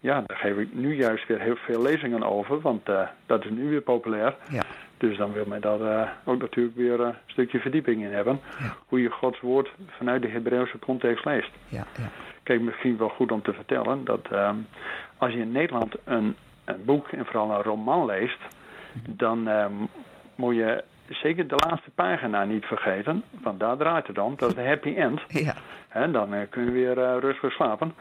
ja, 0.00 0.22
daar 0.26 0.36
geef 0.36 0.56
ik 0.56 0.74
nu 0.74 0.96
juist 0.96 1.26
weer 1.26 1.40
heel 1.40 1.56
veel 1.56 1.82
lezingen 1.82 2.22
over, 2.22 2.60
want 2.60 2.86
dat 3.26 3.44
is 3.44 3.50
nu 3.50 3.68
weer 3.68 3.80
populair. 3.80 4.36
Ja. 4.50 4.62
Dus 4.98 5.16
dan 5.16 5.32
wil 5.32 5.44
men 5.46 5.60
daar 5.60 5.80
eh, 5.80 6.08
ook 6.24 6.40
natuurlijk 6.40 6.76
weer 6.76 7.00
eh, 7.00 7.06
een 7.06 7.14
stukje 7.26 7.58
verdieping 7.58 8.02
in 8.02 8.12
hebben. 8.12 8.40
Ja. 8.58 8.76
Hoe 8.86 9.02
je 9.02 9.10
Gods 9.10 9.40
woord 9.40 9.70
vanuit 9.88 10.22
de 10.22 10.28
Hebreeuwse 10.28 10.78
context 10.78 11.24
leest. 11.24 11.50
Ja, 11.68 11.86
ja. 11.96 12.10
Kijk, 12.42 12.60
misschien 12.60 12.96
wel 12.96 13.08
goed 13.08 13.32
om 13.32 13.42
te 13.42 13.52
vertellen 13.52 14.04
dat 14.04 14.26
ehm, 14.30 14.56
als 15.16 15.32
je 15.32 15.38
in 15.38 15.52
Nederland 15.52 15.94
een, 16.04 16.36
een 16.64 16.84
boek 16.84 17.08
en 17.08 17.24
vooral 17.24 17.50
een 17.50 17.62
roman 17.62 18.04
leest, 18.04 18.38
dan 18.92 19.48
ehm, 19.48 19.72
moet 20.34 20.54
je 20.54 20.84
zeker 21.08 21.48
de 21.48 21.62
laatste 21.68 21.90
pagina 21.90 22.44
niet 22.44 22.64
vergeten, 22.64 23.22
want 23.42 23.60
daar 23.60 23.76
draait 23.76 24.06
het 24.06 24.18
om. 24.18 24.34
Dat 24.36 24.48
is 24.48 24.54
de 24.54 24.66
happy 24.72 24.94
end. 24.94 25.20
ja. 25.28 25.54
Hè, 25.88 26.10
dan 26.10 26.34
eh, 26.34 26.40
kun 26.50 26.64
je 26.64 26.70
weer 26.70 27.18
rustig 27.18 27.52
slapen. 27.52 27.94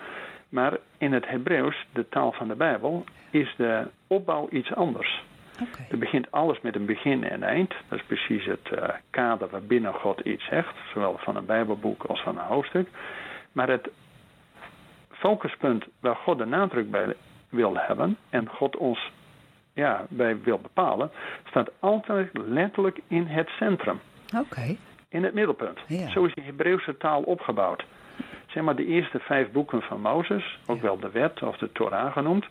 Maar 0.49 0.77
in 0.97 1.13
het 1.13 1.27
Hebreeuws, 1.27 1.85
de 1.93 2.09
taal 2.09 2.31
van 2.31 2.47
de 2.47 2.55
Bijbel, 2.55 3.03
is 3.29 3.53
de 3.57 3.87
opbouw 4.07 4.47
iets 4.51 4.73
anders. 4.73 5.23
Oké. 5.61 5.85
Er 5.91 5.97
begint 5.97 6.31
alles 6.31 6.61
met 6.61 6.75
een 6.75 6.85
begin 6.85 7.23
en 7.23 7.43
eind. 7.43 7.73
Dat 7.89 7.99
is 7.99 8.05
precies 8.05 8.45
het 8.45 8.69
eh, 8.71 8.89
kader 9.09 9.49
waarbinnen 9.49 9.93
God 9.93 10.19
iets 10.19 10.45
zegt, 10.45 10.75
zowel 10.93 11.17
van 11.17 11.35
een 11.35 11.45
Bijbelboek 11.45 12.03
als 12.03 12.21
van 12.21 12.37
een 12.37 12.45
hoofdstuk. 12.45 12.87
Maar 13.51 13.69
het 13.69 13.89
focuspunt 15.11 15.85
waar 15.99 16.15
God 16.15 16.37
de 16.37 16.45
nadruk 16.45 16.91
bij 16.91 17.15
wil 17.49 17.77
hebben 17.77 18.17
en 18.29 18.47
God 18.49 18.77
ons 18.77 19.11
ja, 19.73 20.05
bij 20.09 20.41
wil 20.41 20.59
bepalen, 20.59 21.11
staat 21.49 21.69
altijd 21.79 22.29
letterlijk 22.33 22.99
in 23.07 23.25
het 23.25 23.49
centrum, 23.49 23.99
Oké. 24.39 24.75
in 25.09 25.23
het 25.23 25.33
middelpunt. 25.33 25.79
Ja. 25.87 26.09
Zo 26.09 26.25
is 26.25 26.33
de 26.33 26.41
Hebreeuwse 26.41 26.97
taal 26.97 27.21
opgebouwd. 27.21 27.85
Zeg 28.47 28.63
maar 28.63 28.75
de 28.75 28.85
eerste 28.85 29.19
vijf 29.19 29.51
boeken 29.51 29.81
van 29.81 30.01
Mozes, 30.01 30.59
ook 30.65 30.75
Ja. 30.75 30.81
wel 30.81 30.99
de 30.99 31.09
wet 31.11 31.41
of 31.43 31.57
de 31.57 31.71
Torah 31.71 32.11
genoemd, 32.13 32.45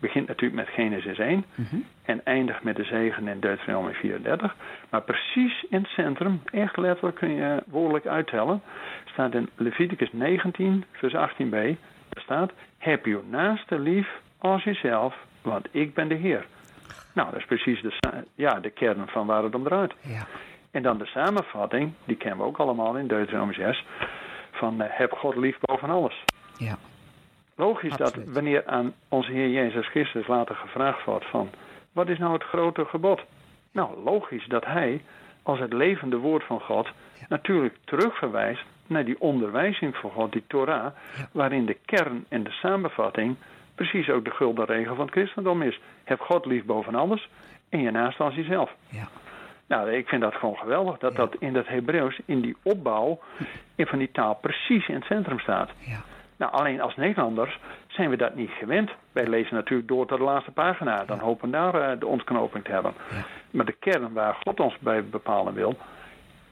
begint 0.00 0.26
natuurlijk 0.26 0.66
met 0.66 0.74
Genesis 0.74 1.18
1 1.18 1.44
Mhm. 1.54 1.76
en 2.02 2.20
eindigt 2.24 2.62
met 2.62 2.76
de 2.76 2.84
zegen 2.84 3.28
in 3.28 3.40
Deuteronomie 3.40 3.94
34. 3.94 4.54
Maar 4.90 5.02
precies 5.02 5.64
in 5.70 5.78
het 5.82 5.90
centrum, 5.90 6.42
echt 6.44 6.76
letterlijk 6.76 7.16
kun 7.16 7.34
je 7.34 7.62
woordelijk 7.66 8.06
uittellen, 8.06 8.62
staat 9.04 9.34
in 9.34 9.48
Leviticus 9.56 10.12
19, 10.12 10.84
vers 10.92 11.14
18b. 11.14 11.76
Daar 12.08 12.22
staat, 12.22 12.52
heb 12.78 13.04
je 13.06 13.20
naaste 13.30 13.78
lief 13.78 14.08
als 14.38 14.64
jezelf, 14.64 15.14
want 15.42 15.68
ik 15.70 15.94
ben 15.94 16.08
de 16.08 16.14
Heer. 16.14 16.46
Nou, 17.14 17.30
dat 17.30 17.38
is 17.40 17.46
precies 17.46 17.80
de, 17.82 17.92
ja, 18.34 18.60
de 18.60 18.70
kern 18.70 19.08
van 19.08 19.26
waar 19.26 19.42
het 19.42 19.54
om 19.54 19.64
draait. 19.64 19.94
Ja. 20.00 20.26
En 20.70 20.82
dan 20.82 20.98
de 20.98 21.06
samenvatting, 21.06 21.92
die 22.04 22.16
kennen 22.16 22.38
we 22.38 22.44
ook 22.44 22.58
allemaal 22.58 22.96
in 22.96 23.06
Deuteronomie 23.06 23.54
6, 23.54 23.84
van 24.52 24.80
eh, 24.82 24.88
heb 24.90 25.12
God 25.12 25.36
lief 25.36 25.56
boven 25.60 25.90
alles. 25.90 26.24
Ja. 26.56 26.76
Logisch 27.58 27.96
dat 27.96 28.14
wanneer 28.26 28.66
aan 28.66 28.94
onze 29.08 29.32
Heer 29.32 29.48
Jezus 29.48 29.88
Christus 29.88 30.26
later 30.26 30.54
gevraagd 30.54 31.04
wordt 31.04 31.24
van... 31.30 31.50
wat 31.92 32.08
is 32.08 32.18
nou 32.18 32.32
het 32.32 32.42
grote 32.42 32.84
gebod? 32.84 33.20
Nou, 33.72 34.02
logisch 34.04 34.46
dat 34.46 34.64
hij 34.64 35.02
als 35.42 35.58
het 35.58 35.72
levende 35.72 36.16
woord 36.16 36.44
van 36.44 36.60
God... 36.60 36.86
Ja. 36.86 37.26
natuurlijk 37.28 37.74
terugverwijst 37.84 38.64
naar 38.86 39.04
die 39.04 39.20
onderwijzing 39.20 39.96
van 39.96 40.10
God, 40.10 40.32
die 40.32 40.44
Torah... 40.46 40.84
Ja. 41.16 41.28
waarin 41.32 41.66
de 41.66 41.76
kern 41.84 42.24
en 42.28 42.42
de 42.42 42.50
samenvatting 42.50 43.36
precies 43.74 44.10
ook 44.10 44.24
de 44.24 44.30
gulden 44.30 44.66
regel 44.66 44.94
van 44.94 45.04
het 45.04 45.14
christendom 45.14 45.62
is. 45.62 45.80
Heb 46.04 46.20
God 46.20 46.46
lief 46.46 46.64
boven 46.64 46.94
alles 46.94 47.28
en 47.68 47.80
je 47.80 47.90
naast 47.90 48.20
als 48.20 48.34
jezelf. 48.34 48.74
Ja. 48.88 49.08
Nou, 49.66 49.92
ik 49.92 50.08
vind 50.08 50.22
dat 50.22 50.34
gewoon 50.34 50.56
geweldig 50.56 50.98
dat 50.98 51.12
Ja. 51.12 51.18
dat 51.18 51.36
in 51.38 51.52
dat 51.52 51.66
Hebreeuws, 51.66 52.20
in 52.24 52.40
die 52.40 52.56
opbouw 52.62 53.20
in 53.74 53.86
van 53.86 53.98
die 53.98 54.10
taal 54.12 54.34
precies 54.34 54.88
in 54.88 54.94
het 54.94 55.04
centrum 55.04 55.38
staat. 55.38 55.70
Ja. 55.78 56.00
Nou, 56.38 56.52
alleen 56.52 56.80
als 56.80 56.96
Nederlanders 56.96 57.58
zijn 57.86 58.10
we 58.10 58.16
dat 58.16 58.34
niet 58.34 58.50
gewend. 58.50 58.90
Wij 59.12 59.26
lezen 59.26 59.54
natuurlijk 59.54 59.88
door 59.88 60.06
tot 60.06 60.18
de 60.18 60.24
laatste 60.24 60.50
pagina. 60.50 61.04
Dan 61.04 61.18
hopen 61.18 61.50
daar 61.50 61.74
eh, 61.74 61.98
de 61.98 62.06
ontknoping 62.06 62.64
te 62.64 62.70
hebben. 62.70 62.94
Ja. 63.10 63.24
Maar 63.50 63.64
de 63.64 63.76
kern 63.80 64.12
waar 64.12 64.36
God 64.44 64.60
ons 64.60 64.78
bij 64.78 65.04
bepalen 65.04 65.54
wil, 65.54 65.78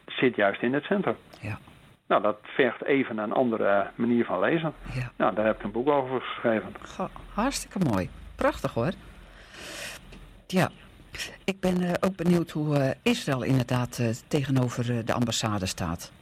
zit 0.06 0.36
juist 0.36 0.62
in 0.62 0.74
het 0.74 0.84
centrum. 0.84 1.16
Ja. 1.40 1.58
Nou, 2.06 2.22
dat 2.22 2.38
vergt 2.42 2.84
even 2.84 3.18
een 3.18 3.32
andere 3.32 3.86
manier 3.94 4.24
van 4.24 4.40
lezen. 4.40 4.74
Ja. 4.92 5.10
Nou, 5.16 5.34
daar 5.34 5.44
heb 5.44 5.56
ik 5.56 5.62
een 5.62 5.72
boek 5.72 5.88
over 5.88 6.20
geschreven. 6.20 6.74
Goh, 6.82 7.08
hartstikke 7.34 7.78
mooi. 7.78 8.10
Prachtig 8.36 8.74
hoor. 8.74 8.92
Ja, 10.46 10.68
ik 11.44 11.60
ben 11.60 11.82
eh, 11.82 11.92
ook 12.00 12.16
benieuwd 12.16 12.50
hoe 12.50 12.76
eh, 12.76 12.90
Israël 13.02 13.42
inderdaad 13.42 14.24
tegenover 14.28 15.04
de 15.04 15.12
ambassade 15.12 15.66
staat. 15.66 16.12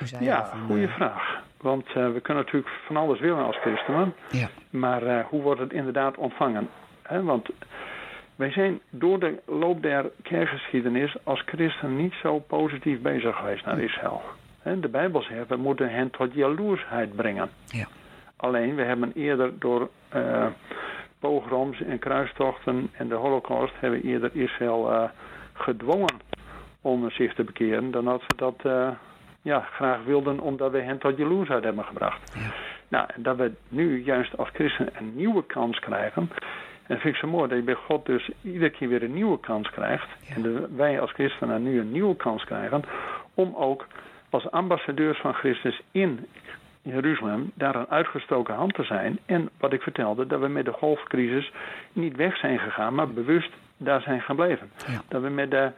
U 0.00 0.06
zei 0.06 0.24
Ja, 0.24 0.46
van, 0.46 0.66
goede 0.66 0.88
vraag. 0.88 1.37
Want 1.60 1.86
eh, 1.86 2.12
we 2.12 2.20
kunnen 2.20 2.44
natuurlijk 2.44 2.72
van 2.86 2.96
alles 2.96 3.20
willen 3.20 3.44
als 3.44 3.56
christenen. 3.56 4.14
Ja, 4.30 4.48
Maar 4.70 5.02
eh, 5.02 5.24
hoe 5.24 5.42
wordt 5.42 5.60
het 5.60 5.72
inderdaad 5.72 6.16
ontvangen? 6.16 6.68
Want 7.22 7.48
wij 8.36 8.50
zijn 8.50 8.80
door 8.90 9.18
de 9.18 9.40
loop 9.46 9.82
der 9.82 10.10
kerkgeschiedenis 10.22 11.16
als 11.22 11.42
christen 11.46 11.96
niet 11.96 12.14
zo 12.22 12.38
positief 12.38 13.00
bezig 13.00 13.36
geweest 13.36 13.64
naar 13.64 13.80
Israël. 13.80 14.22
De 14.62 14.88
Bijbel 14.88 15.22
zegt, 15.22 15.48
we 15.48 15.56
moeten 15.56 15.90
hen 15.90 16.10
tot 16.10 16.34
jaloersheid 16.34 17.16
brengen. 17.16 17.50
Ja. 17.66 17.86
Alleen, 18.36 18.74
we 18.74 18.82
hebben 18.82 19.12
eerder 19.14 19.58
door 19.58 19.90
eh, 20.08 20.46
pogroms 21.18 21.82
en 21.82 21.98
kruistochten 21.98 22.90
en 22.92 23.08
de 23.08 23.14
holocaust... 23.14 23.74
hebben 23.78 24.02
eerder 24.02 24.30
Israël 24.32 25.10
gedwongen 25.52 26.16
om 26.80 27.10
zich 27.10 27.34
te 27.34 27.44
bekeren... 27.44 27.90
dan 27.90 28.04
dat 28.04 28.22
ze 28.26 28.36
dat 28.36 28.64
ja, 29.42 29.60
graag 29.60 30.04
wilden 30.04 30.40
omdat 30.40 30.70
we 30.70 30.80
hen 30.80 30.98
tot 30.98 31.16
jaloersheid 31.16 31.64
hebben 31.64 31.84
gebracht. 31.84 32.34
Ja. 32.34 32.50
Nou, 32.88 33.06
en 33.14 33.22
dat 33.22 33.36
we 33.36 33.52
nu 33.68 34.04
juist 34.04 34.38
als 34.38 34.48
christen 34.52 34.88
een 34.98 35.12
nieuwe 35.14 35.46
kans 35.46 35.78
krijgen... 35.78 36.30
En 36.88 36.94
dat 36.94 37.02
vind 37.02 37.14
ik 37.14 37.20
zo 37.20 37.28
mooi 37.28 37.48
dat 37.48 37.58
je 37.58 37.64
bij 37.64 37.74
God 37.74 38.06
dus 38.06 38.30
iedere 38.42 38.70
keer 38.70 38.88
weer 38.88 39.02
een 39.02 39.14
nieuwe 39.14 39.40
kans 39.40 39.70
krijgt. 39.70 40.08
Ja. 40.28 40.34
En 40.34 40.42
dat 40.42 40.70
wij 40.76 41.00
als 41.00 41.12
christenen 41.12 41.62
nu 41.62 41.80
een 41.80 41.92
nieuwe 41.92 42.16
kans 42.16 42.44
krijgen 42.44 42.82
om 43.34 43.54
ook 43.54 43.86
als 44.30 44.50
ambassadeurs 44.50 45.18
van 45.18 45.34
Christus 45.34 45.80
in 45.90 46.26
Jeruzalem 46.82 47.50
daar 47.54 47.74
een 47.74 47.88
uitgestoken 47.88 48.54
hand 48.54 48.74
te 48.74 48.84
zijn. 48.84 49.18
En 49.26 49.50
wat 49.58 49.72
ik 49.72 49.82
vertelde, 49.82 50.26
dat 50.26 50.40
we 50.40 50.48
met 50.48 50.64
de 50.64 50.72
golfcrisis 50.72 51.52
niet 51.92 52.16
weg 52.16 52.36
zijn 52.36 52.58
gegaan, 52.58 52.94
maar 52.94 53.08
bewust 53.08 53.50
daar 53.76 54.00
zijn 54.00 54.20
gebleven. 54.20 54.70
Ja. 54.86 55.00
Dat 55.08 55.22
we 55.22 55.28
met 55.28 55.50
de 55.50 55.70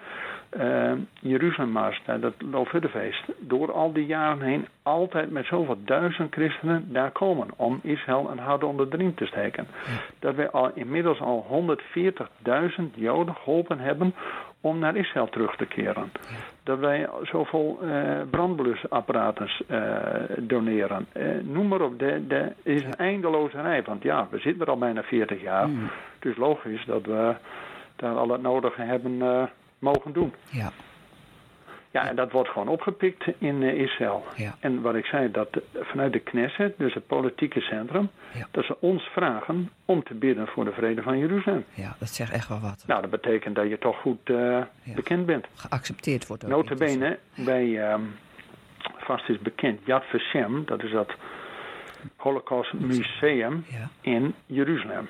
eh 0.50 0.92
Jeruzalemmars, 1.20 2.02
nou, 2.06 2.20
dat 2.20 2.34
Loofhuttenfeest, 2.50 3.24
door 3.38 3.72
al 3.72 3.92
die 3.92 4.06
jaren 4.06 4.42
heen 4.42 4.66
altijd 4.82 5.30
met 5.30 5.46
zoveel 5.46 5.78
duizend 5.84 6.32
christenen 6.32 6.92
daar 6.92 7.10
komen 7.10 7.48
om 7.56 7.80
Israël 7.82 8.30
een 8.30 8.38
houden 8.38 8.68
onder 8.68 8.90
de 8.90 8.96
riem 8.96 9.14
te 9.14 9.26
steken. 9.26 9.66
Dat 10.18 10.34
we 10.34 10.50
al 10.50 10.70
inmiddels 10.74 11.20
al 11.20 11.46
140.000 12.80 12.84
Joden 12.94 13.34
geholpen 13.34 13.78
hebben 13.78 14.14
om 14.60 14.78
naar 14.78 14.96
Israël 14.96 15.28
terug 15.28 15.56
te 15.56 15.66
keren. 15.66 16.12
Dat 16.62 16.78
wij 16.78 17.08
zoveel 17.22 17.78
eh 17.82 18.20
brandblusapparaten 18.30 19.50
eh, 19.66 19.80
doneren. 20.38 21.06
Eh, 21.12 21.26
noem 21.42 21.68
maar 21.68 21.80
op, 21.80 21.98
de, 21.98 22.26
de 22.26 22.52
is 22.62 22.82
een 22.82 22.96
eindeloze 22.96 23.60
rij. 23.60 23.82
Want 23.82 24.02
ja, 24.02 24.26
we 24.30 24.38
zitten 24.38 24.62
er 24.62 24.70
al 24.70 24.78
bijna 24.78 25.02
40 25.02 25.42
jaar. 25.42 25.68
Mm. 25.68 25.90
Het 26.18 26.30
is 26.30 26.36
logisch 26.36 26.84
dat 26.84 27.04
we 27.04 27.34
daar 27.96 28.14
al 28.14 28.28
het 28.28 28.42
nodige 28.42 28.82
hebben 28.82 29.18
mogen 29.80 30.12
doen. 30.12 30.34
ja, 30.50 30.72
Ja, 31.92 32.08
en 32.08 32.16
dat 32.16 32.32
wordt 32.32 32.48
gewoon 32.48 32.68
opgepikt 32.68 33.24
in 33.38 33.62
eh, 33.62 33.74
Israël. 33.80 34.24
ja, 34.36 34.54
En 34.60 34.80
wat 34.80 34.94
ik 34.94 35.04
zei, 35.04 35.30
dat 35.30 35.48
vanuit 35.80 36.12
de 36.12 36.18
Knesset, 36.18 36.74
dus 36.78 36.94
het 36.94 37.06
politieke 37.06 37.60
centrum, 37.60 38.10
Ja. 38.32 38.46
dat 38.50 38.64
ze 38.64 38.80
ons 38.80 39.02
vragen 39.02 39.70
om 39.84 40.02
te 40.02 40.14
bidden 40.14 40.46
voor 40.46 40.64
de 40.64 40.72
vrede 40.72 41.02
van 41.02 41.18
Jeruzalem. 41.18 41.64
ja, 41.74 41.96
dat 41.98 42.08
zegt 42.08 42.32
echt 42.32 42.48
wel 42.48 42.60
wat. 42.60 42.84
Nou, 42.86 43.00
dat 43.00 43.10
betekent 43.10 43.54
dat 43.54 43.68
je 43.68 43.78
toch 43.78 44.00
goed 44.00 44.30
eh, 44.30 44.62
bekend 44.94 45.26
bent. 45.26 45.46
Geaccepteerd 45.54 46.26
wordt 46.26 46.44
ook. 46.44 46.50
Notabene, 46.50 47.18
bij, 47.36 47.88
ehm, 47.88 48.00
vast 48.98 49.28
is 49.28 49.38
bekend, 49.38 49.80
Yad 49.84 50.04
Vashem, 50.04 50.64
dat 50.66 50.82
is 50.82 50.90
dat 50.90 51.12
Holocaust 52.16 52.72
Museum 52.72 53.64
in 54.00 54.34
Jeruzalem. 54.46 55.08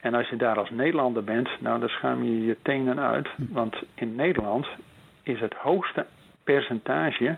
En 0.00 0.14
als 0.14 0.28
je 0.28 0.36
daar 0.36 0.58
als 0.58 0.70
Nederlander 0.70 1.24
bent, 1.24 1.48
nou 1.60 1.80
dan 1.80 1.88
schaam 1.88 2.24
je 2.24 2.44
je 2.44 2.56
tenen 2.62 2.98
uit. 3.00 3.28
Want 3.36 3.76
in 3.94 4.14
Nederland 4.14 4.66
is 5.22 5.40
het 5.40 5.54
hoogste 5.54 6.06
percentage 6.44 7.36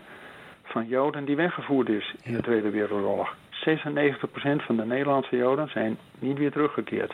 van 0.63 0.87
Joden 0.87 1.25
die 1.25 1.35
weggevoerd 1.35 1.89
is 1.89 2.15
in 2.23 2.33
de 2.33 2.41
Tweede 2.41 2.69
Wereldoorlog. 2.69 3.35
96% 3.51 4.65
van 4.65 4.75
de 4.75 4.85
Nederlandse 4.85 5.35
Joden 5.35 5.69
zijn 5.69 5.97
niet 6.19 6.37
weer 6.37 6.51
teruggekeerd. 6.51 7.13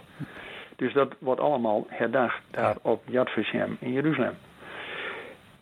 Dus 0.75 0.93
dat 0.93 1.15
wordt 1.19 1.41
allemaal 1.41 1.85
herdacht 1.89 2.41
daar 2.51 2.75
op 2.81 3.03
Yad 3.05 3.29
Vashem 3.29 3.77
in 3.79 3.91
Jeruzalem. 3.91 4.35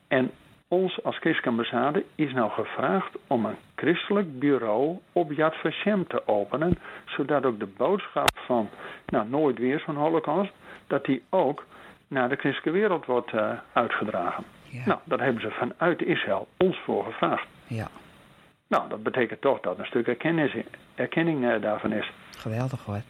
En 0.08 0.32
ons 0.68 1.04
als 1.04 1.18
christelijke 1.18 1.50
ambassade 1.50 2.06
is 2.16 2.34
nou 2.34 2.52
gevraagd 2.52 3.18
om 3.28 3.46
een 3.46 3.56
christelijk 3.76 4.40
bureau 4.40 4.98
op 5.12 5.32
Yad 5.32 5.56
Vashem 5.56 6.08
te 6.08 6.28
openen, 6.28 6.78
zodat 7.06 7.46
ook 7.46 7.60
de 7.60 7.74
boodschap 7.78 8.38
van 8.46 8.70
nou, 9.06 9.30
nooit 9.30 9.58
weer 9.58 9.80
zo'n 9.80 9.96
holocaust, 9.96 10.52
dat 10.88 11.06
die 11.06 11.24
ook 11.30 11.66
naar 12.08 12.30
de 12.30 12.36
christelijke 12.36 12.80
wereld 12.80 13.06
wordt 13.06 13.34
eh, 13.34 13.52
uitgedragen. 13.74 14.44
ja, 14.64 14.82
Nou, 14.86 15.00
daar 15.04 15.20
hebben 15.20 15.42
ze 15.42 15.52
vanuit 15.52 16.02
Israël 16.02 16.48
ons 16.58 16.78
voor 16.86 17.04
gevraagd. 17.04 17.48
ja, 17.68 17.88
Nou, 18.68 18.90
dat 18.90 19.04
betekent 19.04 19.42
toch 19.42 19.60
dat 19.60 19.80
een 19.80 19.86
stuk 19.86 20.08
erkennis, 20.08 20.56
erkenning 20.96 21.46
eh, 21.50 21.62
daarvan 21.62 21.92
is. 21.92 22.12
geweldig 22.38 22.86
hoor. 22.86 23.02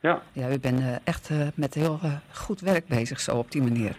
Ja. 0.00 0.22
Ja, 0.32 0.50
u 0.50 0.58
bent 0.58 0.80
eh, 0.80 0.96
echt 1.04 1.30
met 1.54 1.74
heel 1.74 1.98
goed 2.32 2.60
werk 2.60 2.86
bezig 2.86 3.20
zo 3.20 3.36
op 3.36 3.50
die 3.50 3.62
manier. 3.62 3.96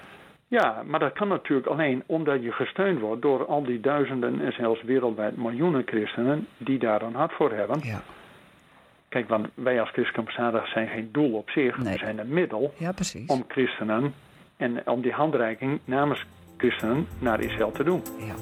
Ja, 0.52 0.84
maar 0.88 1.00
dat 1.00 1.14
kan 1.14 1.28
natuurlijk 1.28 1.68
alleen 1.68 2.04
omdat 2.06 2.44
je 2.44 2.52
gesteund 2.52 3.00
wordt 3.00 3.22
door 3.22 3.46
al 3.46 3.64
die 3.64 3.80
duizenden 3.80 4.42
en 4.42 4.52
zelfs 4.52 4.84
wereldwijd 4.84 5.38
miljoenen 5.38 5.84
christenen 5.86 6.48
die 6.58 6.80
daar 6.80 7.02
een 7.02 7.16
hart 7.16 7.34
voor 7.34 7.52
hebben. 7.52 7.80
Ja, 7.84 8.02
Kijk, 9.10 9.28
want 9.30 9.48
wij 9.54 9.80
als 9.80 9.90
christelijke 9.90 10.20
ambassade 10.20 10.70
zijn 10.74 10.88
geen 10.88 11.10
doel 11.12 11.32
op 11.34 11.50
zich, 11.50 11.78
Nee. 11.78 11.94
we 11.94 12.00
zijn 12.00 12.20
een 12.20 12.34
middel 12.34 12.74
ja 12.78 12.92
precies. 12.92 13.28
om 13.30 13.44
christenen 13.48 14.14
en 14.58 14.82
om 14.88 15.02
die 15.02 15.12
handreiking 15.12 15.80
namens 15.86 16.26
christenen 16.58 17.08
naar 17.20 17.40
Israël 17.40 17.72
te 17.72 17.84
doen. 17.84 18.02
Ja. 18.18 18.34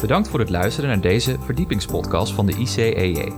Bedankt 0.00 0.28
voor 0.28 0.38
het 0.40 0.50
luisteren 0.50 0.90
naar 0.90 1.00
deze 1.00 1.38
verdiepingspodcast 1.40 2.32
van 2.34 2.46
de 2.46 2.56
ICEJ. 2.56 3.32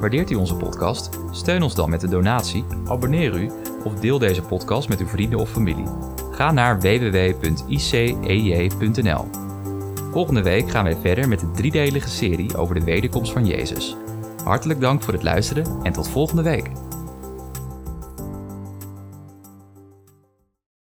Waardeert 0.00 0.30
u 0.30 0.34
onze 0.34 0.56
podcast? 0.56 1.20
Steun 1.30 1.62
ons 1.62 1.74
dan 1.74 1.90
met 1.90 2.02
een 2.02 2.10
donatie, 2.10 2.64
abonneer 2.88 3.34
u 3.40 3.50
of 3.88 4.00
deel 4.00 4.18
deze 4.18 4.42
podcast 4.42 4.88
met 4.88 5.00
uw 5.00 5.06
vrienden 5.06 5.38
of 5.38 5.50
familie. 5.50 5.84
Ga 6.30 6.52
naar 6.52 6.80
www.icej.nl. 6.80 7.48
Volgende 10.12 10.42
week 10.42 10.70
gaan 10.70 10.84
wij 10.84 10.96
verder 10.96 11.28
met 11.28 11.40
de 11.40 11.50
driedelige 11.50 12.08
serie 12.08 12.56
over 12.56 12.74
de 12.74 12.84
wederkomst 12.84 13.32
van 13.32 13.46
Jezus. 13.46 13.96
Hartelijk 14.44 14.80
dank 14.80 15.02
voor 15.02 15.12
het 15.12 15.22
luisteren 15.22 15.66
en 15.82 15.92
tot 15.92 16.08
volgende 16.08 16.42
week. 16.42 16.70